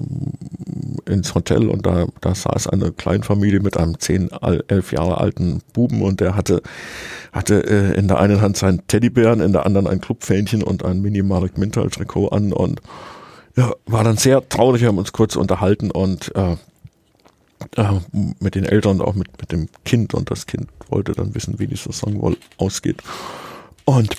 [1.05, 4.29] ins Hotel und da, da saß eine Kleinfamilie mit einem zehn,
[4.67, 6.61] elf Jahre alten Buben und der hatte,
[7.31, 11.01] hatte äh, in der einen Hand seinen Teddybären, in der anderen ein Clubfähnchen und ein
[11.01, 12.81] Mini-Marek Mintal-Trikot an und
[13.55, 16.57] ja, war dann sehr traurig, wir haben uns kurz unterhalten und äh,
[17.75, 17.99] äh,
[18.39, 21.67] mit den Eltern, auch mit, mit dem Kind und das Kind wollte dann wissen, wie
[21.67, 23.01] die Saison wohl ausgeht.
[23.85, 24.15] Und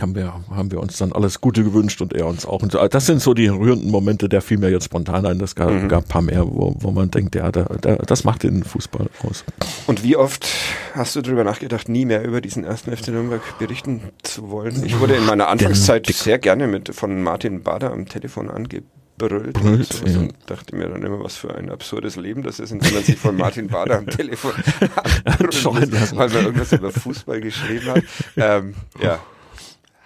[0.00, 2.62] haben wir, haben wir uns dann alles Gute gewünscht und er uns auch.
[2.62, 2.86] Und so.
[2.86, 5.38] Das sind so die rührenden Momente, der fiel mir jetzt spontan ein.
[5.38, 5.88] Das gab, mhm.
[5.88, 9.08] gab ein paar mehr, wo, wo man denkt, ja, da, da, das macht den Fußball
[9.26, 9.44] aus.
[9.86, 10.46] Und wie oft
[10.94, 14.84] hast du darüber nachgedacht, nie mehr über diesen ersten FC Nürnberg berichten zu wollen?
[14.84, 18.86] Ich wurde in meiner Anfangszeit sehr gerne mit von Martin Bader am Telefon angebrüllt.
[19.20, 20.06] Brüllt, so.
[20.06, 20.18] ja.
[20.18, 23.18] und dachte mir dann immer, was für ein absurdes Leben das ist, indem man sich
[23.18, 24.52] von Martin Bader am Telefon
[25.26, 28.02] anbrüllt, weil man irgendwas über Fußball geschrieben hat.
[28.38, 29.20] Ähm, ja,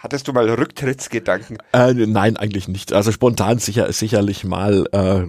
[0.05, 1.57] Hattest du mal Rücktrittsgedanken?
[1.73, 2.93] Äh, nein, eigentlich nicht.
[2.93, 5.23] Also spontan sicher, sicherlich mal, äh,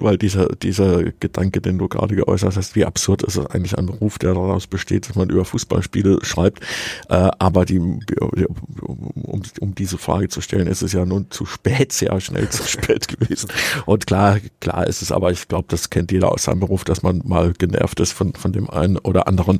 [0.00, 3.86] weil dieser, dieser Gedanke, den du gerade geäußert hast, wie absurd ist es eigentlich ein
[3.86, 6.60] Beruf, der daraus besteht, dass man über Fußballspiele schreibt.
[7.08, 11.92] Äh, aber die, um, um diese Frage zu stellen, ist es ja nun zu spät,
[11.92, 13.50] sehr schnell zu spät gewesen.
[13.84, 17.02] Und klar, klar ist es, aber ich glaube, das kennt jeder aus seinem Beruf, dass
[17.02, 19.58] man mal genervt ist von, von dem einen oder anderen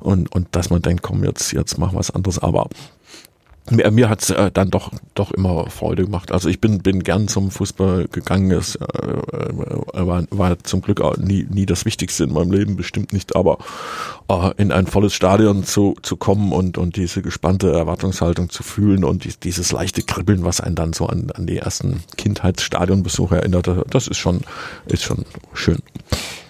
[0.00, 2.40] und, und dass man denkt, komm, jetzt, jetzt mach was anderes.
[2.40, 2.68] Aber
[3.70, 6.32] mir, mir hat's äh, dann doch doch immer Freude gemacht.
[6.32, 8.50] Also ich bin bin gern zum Fußball gegangen.
[8.50, 12.76] Es äh, äh, war, war zum Glück auch nie nie das Wichtigste in meinem Leben,
[12.76, 13.36] bestimmt nicht.
[13.36, 13.58] Aber
[14.28, 19.04] äh, in ein volles Stadion zu zu kommen und und diese gespannte Erwartungshaltung zu fühlen
[19.04, 23.68] und die, dieses leichte Kribbeln, was einen dann so an an die ersten Kindheitsstadionbesuche erinnert,
[23.90, 24.40] das ist schon
[24.86, 25.82] ist schon schön.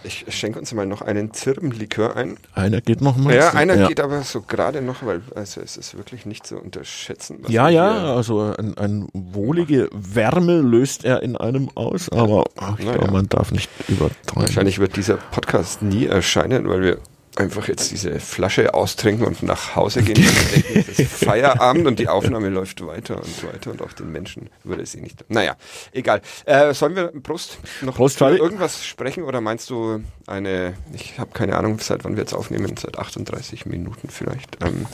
[0.09, 2.38] Ich schenke uns mal noch einen Zirbenlikör ein.
[2.54, 3.34] Einer geht noch mal.
[3.34, 3.88] Ja, einer ja.
[3.88, 7.44] geht aber so gerade noch, weil also es ist wirklich nicht zu unterschätzen.
[7.48, 12.44] Ja, ja, also ein, ein wohlige Wärme löst er in einem aus, aber
[12.78, 12.96] ich naja.
[12.96, 14.16] glaube, man darf nicht übertreiben.
[14.34, 16.98] Wahrscheinlich wird dieser Podcast nie erscheinen, weil wir
[17.39, 20.24] einfach jetzt diese Flasche austrinken und nach Hause gehen
[20.74, 24.82] es ist Feierabend und die Aufnahme läuft weiter und weiter und auf den Menschen würde
[24.82, 25.24] es eh nicht.
[25.28, 25.57] Naja,
[25.93, 26.20] egal.
[26.45, 31.57] Äh, sollen wir Prost noch Prost, irgendwas sprechen oder meinst du eine, ich habe keine
[31.57, 34.86] Ahnung, seit wann wir jetzt aufnehmen, seit 38 Minuten vielleicht, ähm,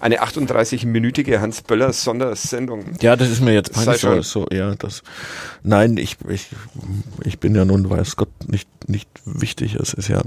[0.00, 2.84] eine 38-minütige Hans-Böller Sondersendung.
[3.00, 5.02] Ja, das ist mir jetzt peinlich so, so, ja, das,
[5.62, 6.48] nein, ich, ich,
[7.24, 10.22] ich bin ja nun, weiß Gott, nicht, nicht wichtig, es ist ja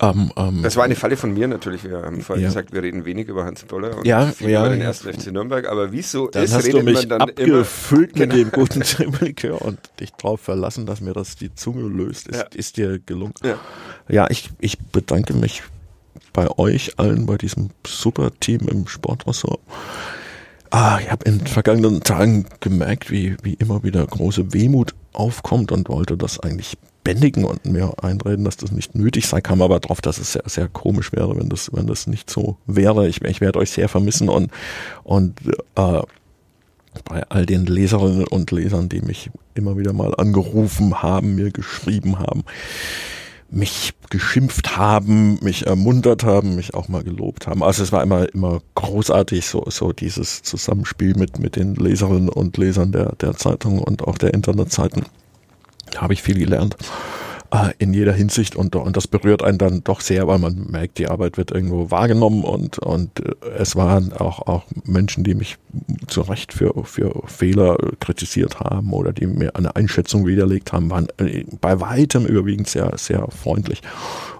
[0.00, 1.84] um, um, das war eine Falle von mir natürlich.
[1.84, 2.48] Wir haben vorhin ja.
[2.48, 5.32] gesagt, wir reden wenig über Hans Boller und ja, viel ja, über den ersten FC
[5.32, 5.66] Nürnberg.
[5.68, 8.50] Aber wieso dann ist, hast redet du mich man dann abgefüllt immer, mit genau.
[8.50, 12.28] dem guten Trippellikör und dich drauf verlassen, dass mir das die Zunge löst.
[12.28, 12.46] Ist, ja.
[12.54, 13.34] ist dir gelungen.
[13.42, 13.58] Ja,
[14.08, 15.62] ja ich, ich bedanke mich
[16.32, 19.60] bei euch allen, bei diesem super Team im Sportressort.
[20.70, 25.72] Ah, ich habe in den vergangenen Tagen gemerkt, wie, wie immer wieder große Wehmut aufkommt
[25.72, 29.80] und wollte das eigentlich bändigen und mir einreden, dass das nicht nötig sei, kam aber
[29.80, 33.08] drauf, dass es sehr, sehr komisch wäre, wenn das, wenn das nicht so wäre.
[33.08, 34.50] Ich, ich werde euch sehr vermissen und,
[35.02, 35.38] und
[35.76, 36.02] äh,
[37.04, 42.18] bei all den Leserinnen und Lesern, die mich immer wieder mal angerufen haben, mir geschrieben
[42.18, 42.44] haben,
[43.48, 47.62] mich geschimpft haben, mich ermuntert haben, mich auch mal gelobt haben.
[47.62, 52.56] Also es war immer immer großartig so so dieses Zusammenspiel mit mit den Leserinnen und
[52.56, 55.04] Lesern der der Zeitung und auch der Internetseiten.
[55.96, 56.76] Habe ich viel gelernt
[57.52, 60.98] äh, in jeder Hinsicht und, und das berührt einen dann doch sehr, weil man merkt,
[60.98, 65.56] die Arbeit wird irgendwo wahrgenommen und, und äh, es waren auch, auch Menschen, die mich
[66.06, 71.08] zu Recht für, für Fehler kritisiert haben oder die mir eine Einschätzung widerlegt haben, waren
[71.18, 73.82] äh, bei weitem überwiegend sehr, sehr freundlich.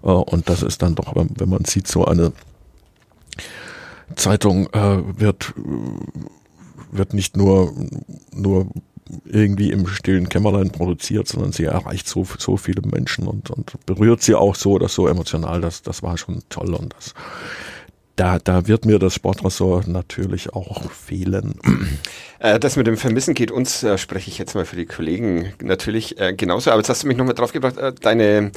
[0.02, 2.32] Äh, und das ist dann doch, wenn, wenn man sieht, so eine
[4.16, 5.54] Zeitung äh, wird
[6.92, 7.72] wird nicht nur
[8.32, 8.66] nur
[9.24, 14.22] irgendwie im stillen Kämmerlein produziert, sondern sie erreicht so, so viele Menschen und, und berührt
[14.22, 15.60] sie auch so oder so emotional.
[15.60, 17.14] Das, das war schon toll und das,
[18.20, 21.54] da, da wird mir das Sportressort natürlich auch fehlen.
[22.42, 25.52] Äh, das mit dem Vermissen geht uns, äh, spreche ich jetzt mal für die Kollegen,
[25.62, 26.70] natürlich äh, genauso.
[26.70, 28.52] Aber jetzt hast du mich nochmal draufgebracht, deine,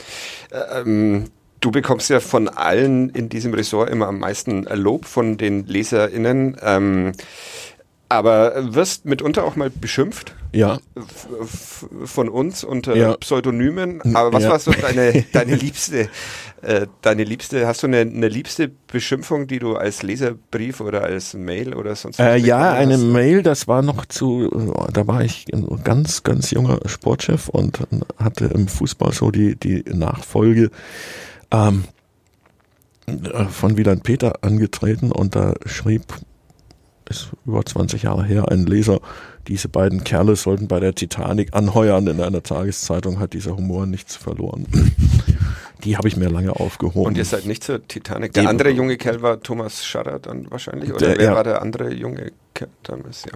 [0.51, 1.25] äh, ähm,
[1.59, 6.55] du bekommst ja von allen in diesem Ressort immer am meisten Lob von den LeserInnen.
[6.61, 7.11] Ähm,
[8.13, 10.35] aber wirst mitunter auch mal beschimpft?
[10.53, 10.79] Ja.
[12.05, 13.17] Von uns unter ja.
[13.17, 14.15] Pseudonymen.
[14.15, 14.51] Aber was ja.
[14.51, 16.09] war so deine, deine liebste,
[16.61, 21.33] äh, deine liebste, hast du eine, eine liebste Beschimpfung, die du als Leserbrief oder als
[21.33, 22.25] Mail oder sonst was?
[22.25, 23.03] Äh, ja, eine hast?
[23.03, 27.79] Mail, das war noch zu, da war ich ein ganz, ganz junger Sportchef und
[28.17, 30.69] hatte im Fußball so die, die Nachfolge,
[31.51, 31.85] ähm,
[33.49, 36.03] von Wieland Peter angetreten und da schrieb
[37.13, 38.99] ist über 20 Jahre her, ein Leser,
[39.47, 42.07] diese beiden Kerle sollten bei der Titanic anheuern.
[42.07, 44.65] In einer Tageszeitung hat dieser Humor nichts verloren.
[45.83, 47.07] Die habe ich mir lange aufgehoben.
[47.07, 48.31] Und ihr seid nicht zur Titanic.
[48.33, 50.93] Der Die, andere junge Kerl war Thomas Scharrer dann wahrscheinlich?
[50.93, 51.35] Oder der, wer ja.
[51.35, 53.25] war der andere junge Kerl damals?
[53.25, 53.33] Ja.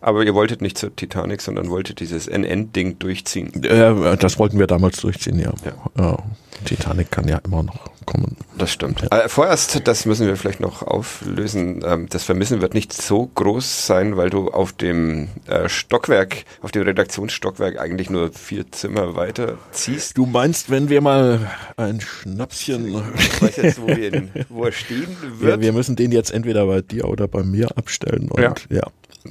[0.00, 3.62] Aber ihr wolltet nicht zur Titanic, sondern wolltet dieses NN-Ding durchziehen.
[3.64, 5.52] Äh, das wollten wir damals durchziehen, ja.
[5.96, 6.18] ja.
[6.64, 8.36] Titanic kann ja immer noch kommen.
[8.56, 9.02] Das stimmt.
[9.02, 9.24] Ja.
[9.24, 11.82] Äh, vorerst, das müssen wir vielleicht noch auflösen.
[11.84, 16.70] Ähm, das Vermissen wird nicht so groß sein, weil du auf dem äh, Stockwerk, auf
[16.70, 20.16] dem Redaktionsstockwerk eigentlich nur vier Zimmer weiter ziehst.
[20.16, 23.02] Du meinst, wenn wir mal ein Schnapschen.
[23.18, 25.50] Ich weiß jetzt, wo, wir in, wo er stehen wird.
[25.50, 28.28] Ja, wir müssen den jetzt entweder bei dir oder bei mir abstellen.
[28.30, 28.54] Und, ja.
[28.70, 28.82] ja.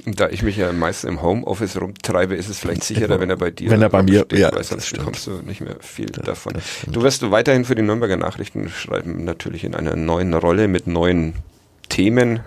[0.04, 3.50] Da ich mich ja meistens im Homeoffice rumtreibe, ist es vielleicht sicherer, wenn er bei
[3.50, 6.24] dir wenn er bei mir, steht, ja, weil sonst bekommst du nicht mehr viel das,
[6.24, 6.54] davon.
[6.86, 10.86] Du wirst du weiterhin für die Nürnberger Nachrichten schreiben, natürlich in einer neuen Rolle mit
[10.86, 11.34] neuen
[11.88, 12.40] Themen.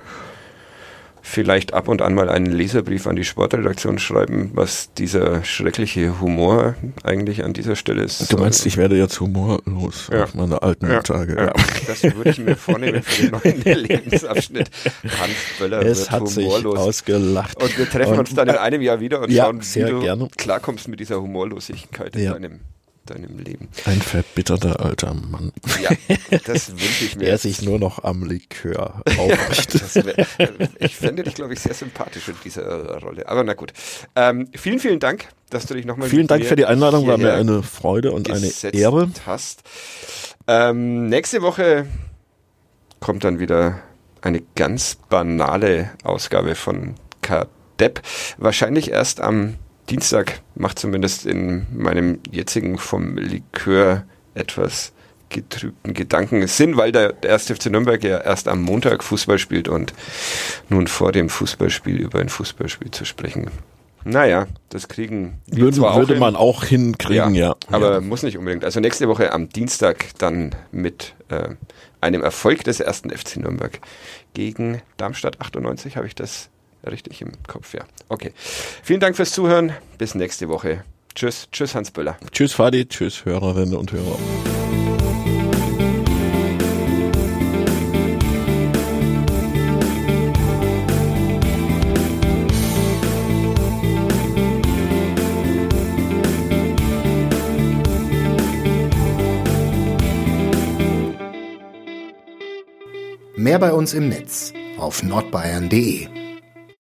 [1.29, 6.75] Vielleicht ab und an mal einen Leserbrief an die Sportredaktion schreiben, was dieser schreckliche Humor
[7.03, 8.31] eigentlich an dieser Stelle ist.
[8.33, 10.23] Du meinst, ich werde jetzt humorlos Ja.
[10.23, 11.35] auf meine alten ja, Tage.
[11.37, 11.53] ja.
[11.87, 14.69] Das würde ich mir vornehmen für den neuen Lebensabschnitt.
[15.19, 16.77] Hans Böller Es wird hat sich humorlos.
[16.79, 17.61] ausgelacht.
[17.61, 20.27] Und wir treffen Und- uns dann in einem Jahr wieder und schauen, wie du gerne.
[20.37, 22.59] klarkommst mit dieser Humorlosigkeit in deinem,
[23.05, 23.69] deinem Leben.
[23.85, 25.89] Ein verbitterter alter Mann, Ja,
[26.45, 27.25] das wünsche ich mir.
[27.25, 29.81] der sich nur noch am Likör aufrichtet.
[29.81, 30.27] Das wär,
[30.79, 33.27] ich fände dich, glaube ich, sehr sympathisch in dieser äh, Rolle.
[33.27, 33.73] Aber na gut.
[34.15, 37.33] Ähm, vielen, vielen Dank, dass du dich nochmal Vielen Dank für die Einladung, war mir
[37.33, 39.09] eine Freude und eine Ehre.
[39.25, 39.63] hast.
[40.47, 41.87] Ähm, nächste Woche
[42.99, 43.79] kommt dann wieder
[44.21, 48.01] eine ganz banale Ausgabe von KDEP.
[48.37, 49.55] Wahrscheinlich erst am
[49.89, 54.03] Dienstag, macht zumindest in meinem jetzigen vom Likör
[54.35, 54.93] etwas
[55.29, 57.51] getrübten Gedanken Sinn, weil der, der 1.
[57.51, 59.93] FC Nürnberg ja erst am Montag Fußball spielt und
[60.69, 63.49] nun vor dem Fußballspiel über ein Fußballspiel zu sprechen.
[64.05, 66.19] Naja, das kriegen wir Würde, zwar auch würde hin.
[66.19, 67.55] man auch hinkriegen, ja.
[67.69, 68.01] Aber ja.
[68.01, 68.63] muss nicht unbedingt.
[68.63, 71.49] Also nächste Woche am Dienstag dann mit äh,
[71.99, 73.79] einem Erfolg des ersten FC Nürnberg
[74.33, 75.97] gegen Darmstadt 98.
[75.97, 76.49] Habe ich das
[76.85, 77.73] richtig im Kopf?
[77.73, 77.85] Ja.
[78.07, 78.33] Okay.
[78.35, 79.73] Vielen Dank fürs Zuhören.
[79.97, 80.83] Bis nächste Woche.
[81.15, 81.47] Tschüss.
[81.51, 82.17] Tschüss, Hans Böller.
[82.31, 82.87] Tschüss, Fadi.
[82.87, 84.17] Tschüss, Hörerinnen und Hörer.
[103.35, 106.07] Mehr bei uns im Netz auf nordbayern.de